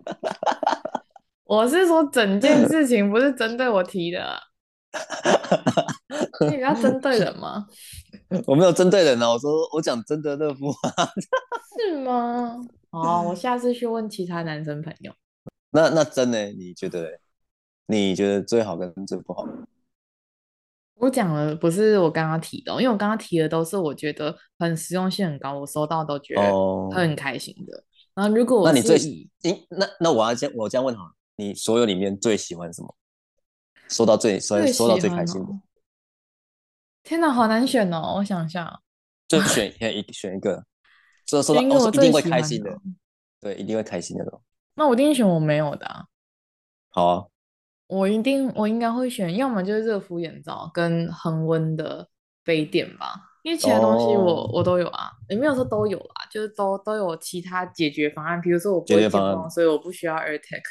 [1.46, 4.36] 我是说整件事情不是针对我提的，
[6.50, 7.68] 你不要针对人吗？
[8.48, 10.74] 我没有针对人啊，我说我讲真的乐夫
[11.78, 12.58] 是吗？
[12.92, 15.14] 哦，我下次去问其他男生朋友。
[15.72, 17.20] 那那真的，你觉得？
[17.88, 19.46] 你觉得最好跟最不好？
[20.94, 26.42] 我讲的不是我刚刚提的，因为我刚刚提的都是我觉得很实用性很高，我收到都觉得
[26.92, 27.76] 很开心的。
[27.76, 27.84] Oh.
[28.14, 28.98] 然后如果我那你最
[29.70, 32.96] 那那我要先我这样问好，你所有里面最喜欢什么？
[33.90, 35.48] 收到最收收到最开心的？
[37.04, 38.14] 天哪，好难选哦！
[38.18, 38.80] 我想一下，
[39.28, 40.64] 就选一选一个，
[41.26, 42.78] 收收到我一定会开心的，
[43.40, 44.42] 对，一定会开心的。
[44.76, 46.06] 那我一定选我没有的啊。
[46.90, 47.26] 好啊。
[47.88, 52.08] 我一定，我应该会选，要么就是热敷眼罩跟恒温的
[52.46, 53.14] 杯垫吧，
[53.44, 54.56] 因为其他东西我、oh.
[54.56, 60.62] 我都有啊，也没有说都有啦，就是都都有其他解决方案，比如说我不会感冒，所以我不需要 AirTag。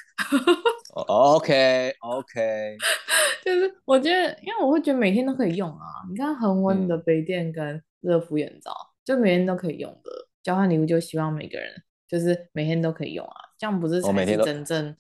[0.94, 2.76] oh, OK OK，
[3.44, 10.11] 就是我觉得，因为我会觉得每天都可以用啊，你看恒温的杯垫跟热敷眼罩，嗯、就每天都可以用的
[10.43, 11.70] 交换礼物，就希望每个人
[12.09, 14.97] 就是每天都可以用啊，这样不是才是真正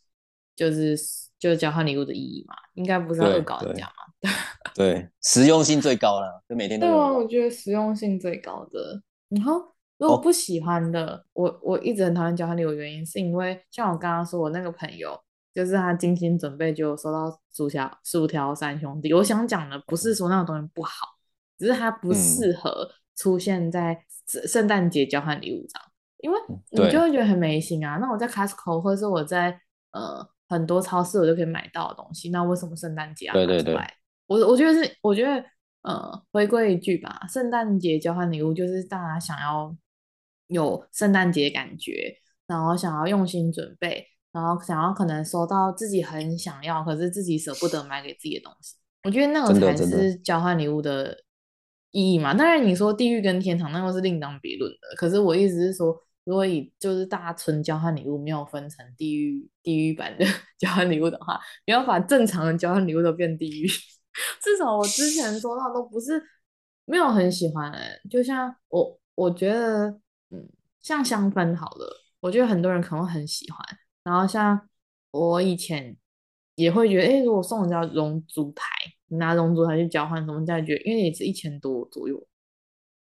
[0.54, 0.96] 就是。
[1.40, 4.30] 就是交换礼物的意义嘛，应该不是要恶搞人家嘛？
[4.76, 6.86] 对，实用性最高了，就每天都。
[6.86, 9.02] 对啊，我觉得实用性最高的。
[9.30, 9.54] 然后
[9.96, 15.18] 如果不喜欢的，哦、我我一直很讨厌交换礼物的原因，是因为像我刚刚说，我那个朋友
[15.54, 19.14] 就是他精心准备就收到薯条薯条三兄弟。
[19.14, 21.06] 我想讲的不是说那种东西不好，
[21.56, 22.86] 只是它不适合
[23.20, 24.04] 出现在
[24.46, 25.92] 圣诞节交换礼物上，嗯、
[26.22, 26.38] 因为
[26.70, 27.98] 你就会觉得很没心啊。
[27.98, 29.60] 那我在 Costco 或者是我在
[29.92, 30.28] 呃。
[30.50, 33.56] 很多超市我就可以买到的东西，那为什么圣诞节要拿出来？
[33.56, 33.86] 对对对，
[34.26, 35.40] 我我觉得是，我觉得
[35.82, 39.72] 呃，回归一句吧，圣诞节交换礼物就是大家想要
[40.48, 42.12] 有圣诞节感觉，
[42.48, 48.74] 然后想要用心准备，然后想要可能收到自己很想要，可是自己舍不得买给自己的东西。
[49.04, 51.16] 我觉得那个才是交换礼物的
[51.90, 52.34] 意义嘛。
[52.34, 54.96] 当然你说地狱跟天堂，那个是另当别论的。
[54.96, 55.96] 可是我意思是说。
[56.24, 60.24] 如果以就是大家纯交换礼物，没有分成地狱地狱版的
[60.58, 63.66] 交换礼物的话，你要把正常的交换礼物都变地狱。
[64.40, 66.22] 至少我之前收到都不是
[66.84, 69.88] 没有很喜欢、欸，就像我我觉得，
[70.30, 70.46] 嗯，
[70.82, 73.58] 像香氛好了，我觉得很多人可能很喜欢。
[74.04, 74.68] 然后像
[75.12, 75.96] 我以前
[76.54, 78.66] 也会觉得，哎、如果送人家龙珠台，
[79.10, 82.26] 拿龙珠台去交换什么，再觉得因为也是一千多左右。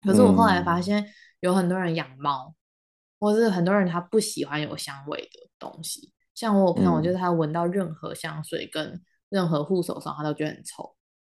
[0.02, 1.06] 可是我后来发现，
[1.40, 2.54] 有很多人养猫。
[3.18, 10.94] 或是很多人他不喜欢有香味的东西，像我有朋友，就是他闻到任何香水跟任何护手霜，他都觉得很臭，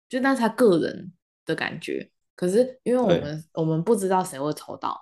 [0.09, 1.13] 就那是他个人
[1.45, 2.09] 的感觉。
[2.35, 4.99] 可是因为我们我们不知道谁会抽到，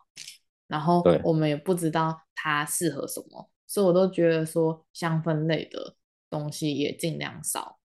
[0.68, 5.96] 然后我们也不知道它适合什么，所以我都觉得说香氛类的
[6.30, 7.80] 东西也尽量少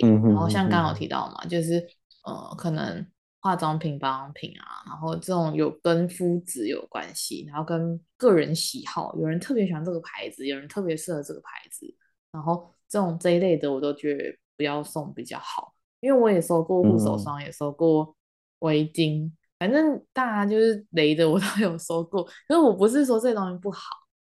[0.00, 1.86] 然后像刚刚有提到嘛，就是
[2.24, 3.06] 呃可能。
[3.40, 11.86] 化妆品、保养品啊，然后这种有跟肤质有关系，然后跟个人喜好，有人特别喜欢这个牌子，有人特别适合这个牌子，
[12.32, 18.12] 然后这种这一类的我都觉得不要送比较好，因为我也收过护手霜，嗯、也收过
[18.58, 19.30] 围巾，
[19.60, 22.24] 反正大家就是雷的 我都有收过。
[22.24, 23.80] 可是我不是说这东西不好，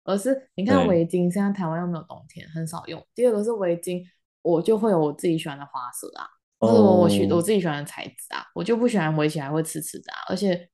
[0.05, 3.07] 而是你看围巾，现在台湾又没有冬天，很少用。
[3.15, 4.03] 第二个是围巾，
[4.45, 6.29] 我就会有我自己喜欢的花色啊。
[6.61, 10.67] 是我我喜我自己喜欢的材质啊，我就不喜欢围起来会刺刺的啊，而且，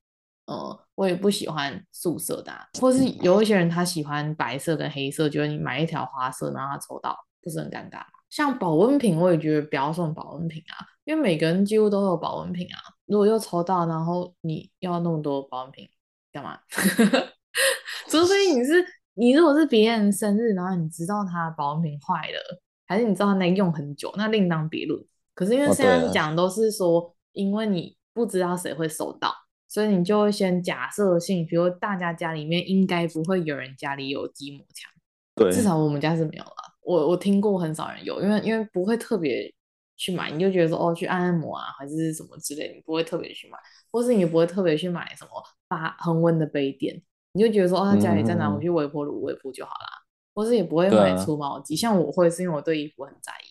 [0.46, 8.06] 呃，我也不喜欢素色的啊，或是有一些人他喜欢白色跟黑色，觉得你买一条花色，然后他抽到，不是很尴尬吗？
[8.28, 15.88] 像保温瓶，我也觉得不要送保温瓶啊，因为每个人几乎都有保温瓶啊，如果又抽到，然后你要那么多保温瓶
[16.30, 16.56] 干嘛？
[18.08, 25.00] 除非你是你如果是别人生日，然后你知道他保温瓶坏了，还是你知道他那用很久，那另当别论。
[25.32, 29.32] 可是因为现在讲都是说，因为你不知道谁会收到，
[29.68, 34.90] 所以你就会先假设性，比如大家家里面应该不会有人家里有筋膜枪，
[35.36, 36.50] 对，至少我们家是没有了。
[36.82, 39.54] 我我听过很少人有，因为因为不会特别
[39.96, 43.56] 去买，你就觉得说哦去按按摩啊，还是什么之类，你不会特别去买，
[43.92, 45.30] 或是你不会特别去买什么
[45.68, 47.00] 发恒温的杯垫，
[47.34, 49.99] 你就觉得说哦他家里在哪，我去微波炉微波就好啦，
[50.40, 53.48] 或是也不会买除毛机，啊、像我会是因为我对衣服很在意。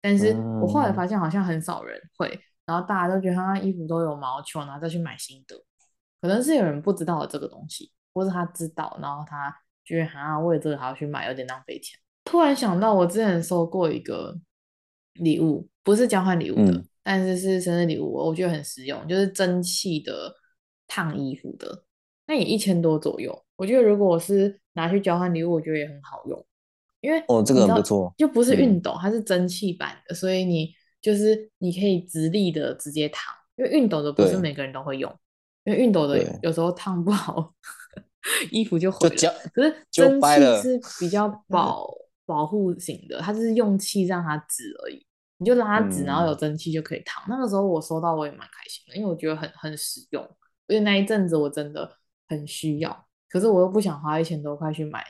[0.00, 5.54] 但是我后来发现好像很少人会，嗯、然后大家都觉得他衣服都有毛球，然后再去买新的，
[6.20, 11.96] 可能是有人不知道这个东西，或是他知道，然后他觉得好像为这个还要去买，有点浪费钱。
[12.24, 14.36] 突然想到，我之前收过一个
[15.14, 20.34] 礼物，不是交换礼物的，嗯、但是是生日礼物，我觉得很实用，就是蒸汽的
[20.88, 21.84] 烫衣服的，
[22.26, 23.44] 那也一千多左右。
[23.58, 26.46] 我觉得如果我是拿去交换礼物，我觉得也很好用，
[27.00, 35.12] 因为哦，这个很不错，就不是熨斗，嗯、它是蒸汽版的，所以你就是你可以直立的直接烫，因为熨斗的不是每个人都会用，
[35.64, 37.52] 因为熨斗的有时候烫不好，
[38.52, 39.16] 衣服就毁了。
[39.16, 40.28] 就可是蒸汽
[40.62, 41.92] 是比较保
[42.24, 45.04] 保护型的，它就是用气让它直而已，
[45.38, 47.20] 你就让它直，然后有蒸汽就可以烫。
[47.24, 50.22] 嗯、那个时候我收到我也蛮开心的，因为我觉得很很实用，
[50.68, 51.90] 因为那一阵子我真的
[52.28, 53.07] 很需要。
[53.28, 55.04] 可是我又不想花一千多块去买，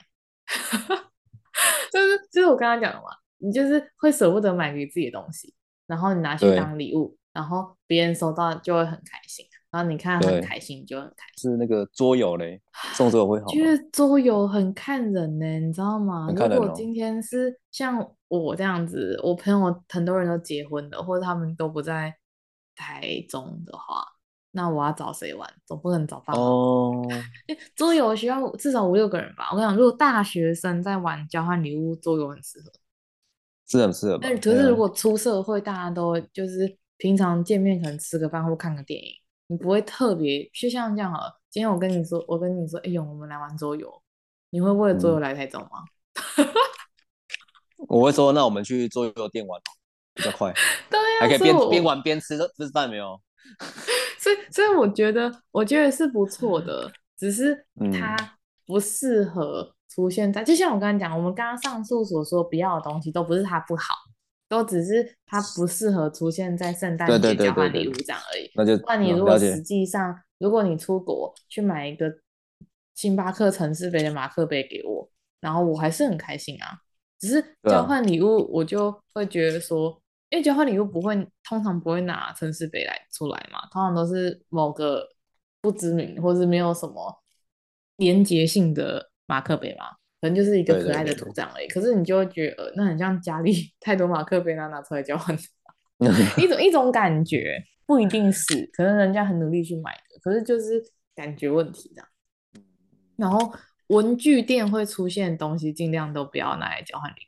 [1.92, 3.06] 就是就是我刚刚讲的嘛，
[3.38, 5.54] 你就是会舍不得买给自己的东西，
[5.86, 11.50] 然后你拿去当礼物，然后别人收到就会很开心，然后你看很开心，你就很开心。
[11.50, 12.60] 是那个桌游嘞，
[12.94, 13.52] 送桌游会好吗？
[13.52, 16.26] 觉得桌游很看人呢，你知道吗？
[16.28, 22.14] 哦、如果今天是像我这样子，我朋友很多人都结婚了，或者他们都不在
[22.74, 24.04] 台中的话。
[24.50, 25.48] 那我要找谁玩？
[25.66, 26.40] 总不能找爸妈。
[26.40, 27.06] 哦。
[27.76, 29.48] 桌游需要至少五六个人吧。
[29.52, 32.72] 我跟你讲，如果大学生在玩交换礼物，桌游很适合。
[33.66, 34.18] 是很适合。
[34.20, 39.12] 但可是如果出社会，大家都就是平常见面可能吃个饭或看个电影，
[39.48, 41.38] 你不会特别就像这样好了。
[41.50, 44.02] 今天我跟你说，我跟你说，哎呦，我们来玩桌游，
[44.50, 45.84] 你会为了桌游来台中吗？
[46.38, 46.48] 嗯、
[47.88, 49.60] 我会说，那我们去桌游店玩
[50.14, 50.52] 比较快。
[50.88, 53.20] 对呀、啊，还可以边边玩边吃吃饭没有？
[54.18, 58.16] 所以，所以我觉得，我觉得是不错的，只是它
[58.66, 63.94] 不适合出现在，嗯、就像我刚刚讲，我们刚刚上述所说不要的东西，都不是它不好，
[64.48, 68.50] 都只是它不适合出现在圣诞节交换礼物这样而已。
[68.54, 72.12] 那就，那你如果实际上，如果你出国去买一个
[72.94, 75.08] 星巴克城市杯的马克杯给我，
[75.40, 76.78] 然后我还是很开心啊。
[77.18, 80.00] 只是交换礼物，我就会觉得说。
[80.30, 85.08] 因为交换礼物不会，通常不会拿城市杯来出来嘛，通常都是某个
[85.60, 87.22] 不知名或是没有什么
[87.96, 89.86] 连结性的马克杯嘛，
[90.20, 91.66] 可能就是一个可爱的图章而已。
[91.66, 95.36] 对对对对，可是你就会觉得，呃，那很像家里 太多马克杯，拿拿出来交换，
[96.36, 97.56] 一种一种感觉，
[97.86, 100.82] 不一定是，可能人家很努力去买的，可是就是
[101.14, 102.08] 感觉问题这样。
[103.16, 103.52] 然后
[103.88, 107.16] 文具店会出现的东西，尽量都不要拿来交换礼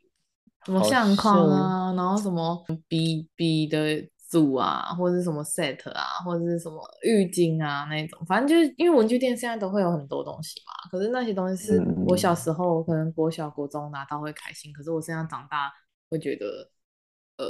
[0.65, 10.89] 什么相框啊，然后什么笔笔的组啊，或者是什么 set 啊，或者是什么浴巾啊那种，反正就是因为文具店现在都会有很多东西嘛。
[10.89, 15.71] 可是那些东西是我小时候、嗯、可能国小国中拿到会开心，可是我现在长大
[16.09, 16.45] 会觉得
[17.37, 17.45] 呃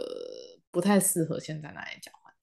[0.71, 2.33] 不太适合现在拿来交换。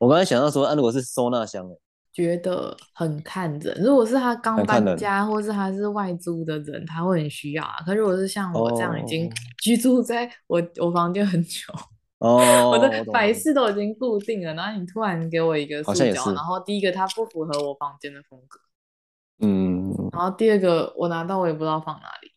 [0.00, 1.66] 我刚才想到说，啊，如果是收纳箱
[2.12, 7.76] 觉得很看人，如果是他刚搬家，或是他是外租的人，他会很需要啊。
[7.86, 9.30] 可如果是像我这样已经
[9.62, 11.72] 居住在我我房间很久，
[12.18, 18.58] 哦， 我的摆饰都已经固定了，然后你突然给我一个塑胶，然后第一个它不符合我房间的风格，
[19.40, 22.32] 嗯，然后第二个我拿到我也不知道放哪里，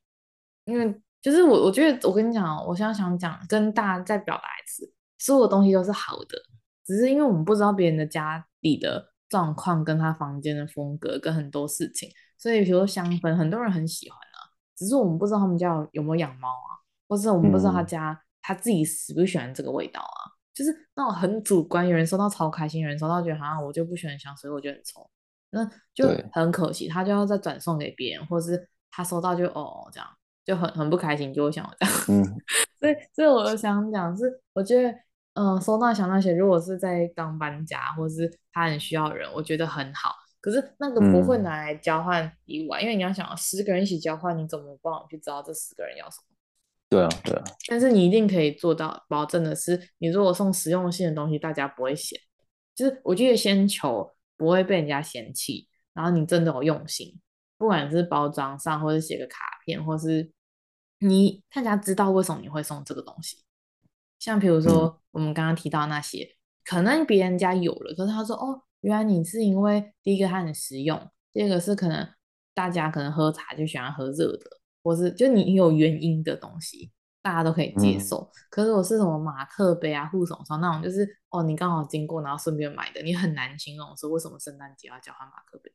[0.65, 6.37] 因为就是我我觉得我跟你讲，我现在想讲跟大家再表达一次，所有东西都是好的，
[6.85, 9.10] 只是因为我们不知道别人的家里的。
[9.31, 25.09] 状况跟他房间的风格跟很多事情，所以比如说香氛，很多人很喜欢啊，只是我们不知道他们家有没有养猫啊，或是我们不知道他家、嗯、他自己喜不喜欢这个味道啊，就是那种很主观，有人收到超开心，有人收到觉得好像我就不喜欢香水，我觉得很臭，
[25.51, 30.07] 那就很可惜，他就要再转送给别人，或是他收到就哦这样
[30.43, 32.25] 就很很不开心，就会想我这样，嗯，
[32.77, 34.93] 所以所以我想讲是，我觉得。
[35.33, 40.13] 嗯，收纳箱那些，如果是在刚搬家，或是他很需要人，我觉得很好。
[40.41, 46.35] 可是那个不会拿来交换礼物啊，嗯、因为你要想，十个人一起交换，你怎么帮我去知道这十个人要什么？
[46.89, 47.43] 对啊，对啊。
[47.69, 52.19] 但是你一定可以做到，保证的是，你如果送实用性的东西，大家不会嫌。
[52.75, 57.19] 就是我觉得先求不会被人家嫌弃，然后你真的有用心，
[57.57, 60.31] 不管是包装上，或是写个卡片，或是
[60.99, 63.43] 你大家知道为什么你会送这个东西。
[64.17, 66.35] 像比如说我们刚刚提到那些，嗯、
[66.65, 70.99] 可能别人家有了，可是他说哦，原来你是因为第一个它很实用，
[71.33, 72.07] 第二个是可能
[72.53, 74.45] 大家可能喝茶就喜欢喝热的，
[74.83, 76.91] 或是就你有原因的东西，
[77.21, 78.17] 大家都可以接受。
[78.19, 85.71] 嗯、可是我是什么马克杯啊、护手霜那种，就是哦，你刚好经过然后顺便买的，你很难形容说为什么圣诞节要交换马克杯，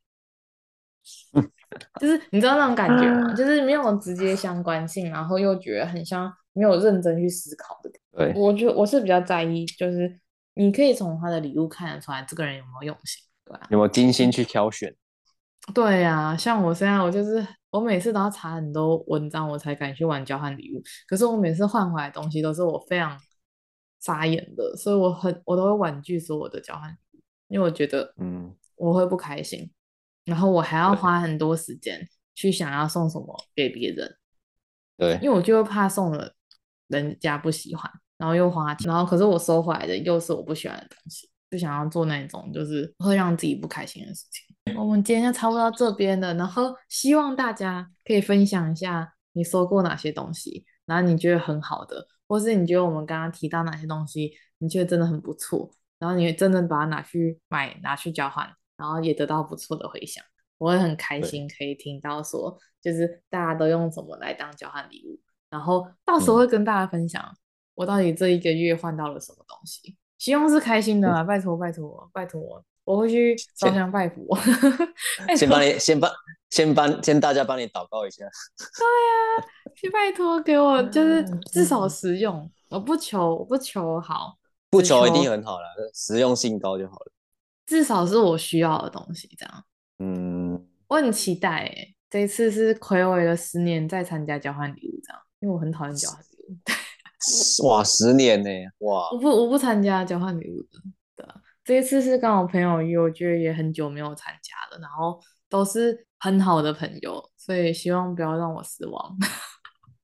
[2.00, 3.32] 就是你知道那种感觉吗？
[3.34, 7.90] 就是没有直接相关性，然后又觉得很像没有认真去思考的。
[8.12, 10.18] 对，我觉得我是比较在意，就是
[10.54, 13.66] 你可以从他的礼物看得出来，这个人有没有用心，对吧？
[13.70, 14.94] 有没有精心去挑选？
[15.74, 20.82] 对呀、啊，像我现在，我就是我每次都要查很多文章，我才敢去玩交换礼物。
[21.08, 23.18] 可是我每次换回来的东西都是我非常
[24.00, 29.70] 傻眼的，所以我很我都会婉拒所有的交换礼物，因为我觉得嗯我会不开心，嗯、
[30.26, 34.14] 然后我还要花很多时间去想要送什么给别人。
[34.98, 36.30] 对，因为我就会怕送了
[36.88, 44.76] 人家不喜欢，然后又花钱，然后可是我收回来的又是我不喜欢的东西，就想要做那种就是会让自己不开心的事情。
[44.76, 60.24] 我们今天就差不多到这边了，然后希望大家可以分享一下你收过哪些东西，然后你觉得很好的，或是你觉得我们刚刚提到哪些东西，你觉得真的很不错，然后你真的把它拿去买，拿去交换，然后也得到不错的回响。
[60.58, 65.20] 我会很开心可以听到说，就是大家都用什么来当交换礼物，
[65.50, 67.22] 然后到时候会跟大家分享
[67.74, 71.22] 我到底这一个月换到了什么东西，希望是开心的啊！
[71.22, 74.22] 拜托拜托拜托，我会去烧香拜佛。
[75.36, 76.10] 先帮你先帮
[76.48, 78.24] 先帮先大家帮你祷告一下。
[78.24, 78.86] 对
[79.44, 81.22] 呀，去拜托给我，就是
[81.52, 84.38] 至少实用，我不求我不求好，
[84.70, 87.12] 不求一定很好了，实用性高就好了。
[87.66, 89.64] 至少是我需要的东西，这样。
[89.98, 96.56] 嗯，我很期待诶、欸，这一次是暌违了十年再参加交换礼物这样，因为我很讨厌交换礼物。
[97.66, 98.64] 哇，十年呢、欸？
[98.80, 99.10] 哇！
[99.10, 100.80] 我不我不参加交换礼物的，
[101.16, 101.26] 对，
[101.64, 109.16] 这一次是跟我朋友约，我觉得也很久没有参加了，然后都是很好的朋友，所以希望不要让我失望。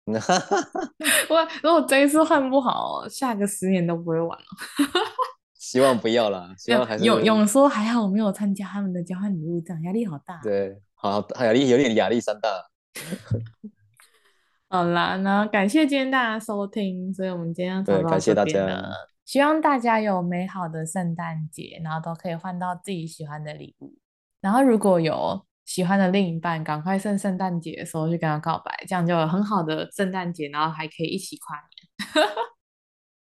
[1.28, 4.44] 我如果这一次换不好，下个十年都不会玩了。
[5.62, 10.40] 希望不要啦，希望还是勇勇说还好我没有参加他们的交换礼物，这样压力好大。
[10.42, 12.48] 对，好，压力有点压力山大。
[14.68, 18.90] 好啦，那感谢今天大家收听，所以我们今天要对，感谢大家，
[19.24, 23.94] 希望大家有美好的圣诞节，然后都可以换到自己喜欢的礼物。
[24.40, 31.56] 然后如果有喜欢的另一半，赶快趁圣诞节的时候去跟他告白，这样就有很好的圣诞节，然后还可以一起跨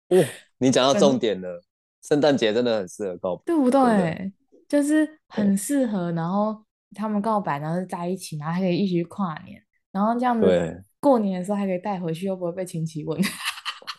[0.09, 0.25] 年。
[0.25, 1.63] 哦，你讲到重点了。
[2.03, 3.81] 圣诞节真的很适合告白，对不对？
[3.81, 4.33] 对
[4.69, 6.57] 就是很适合，然后
[6.95, 13.21] 他们告白，然后在一起，然后还可以一起去跨年，然后这样子过年的时候还可以带回去，又不会被亲戚问。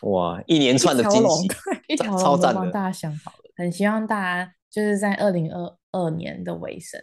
[0.02, 1.48] 哇，一连 串的惊喜，
[1.88, 6.98] 一条龙都帮大家想好了，很希望大家就是在二零二二年的尾声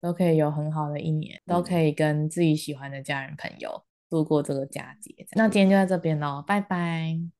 [0.00, 5.14] 都可以有很好的一年，嗯、都可以跟自己喜欢的家人朋友度过这个佳节。
[5.32, 7.39] 那今天就在这边喽，拜拜。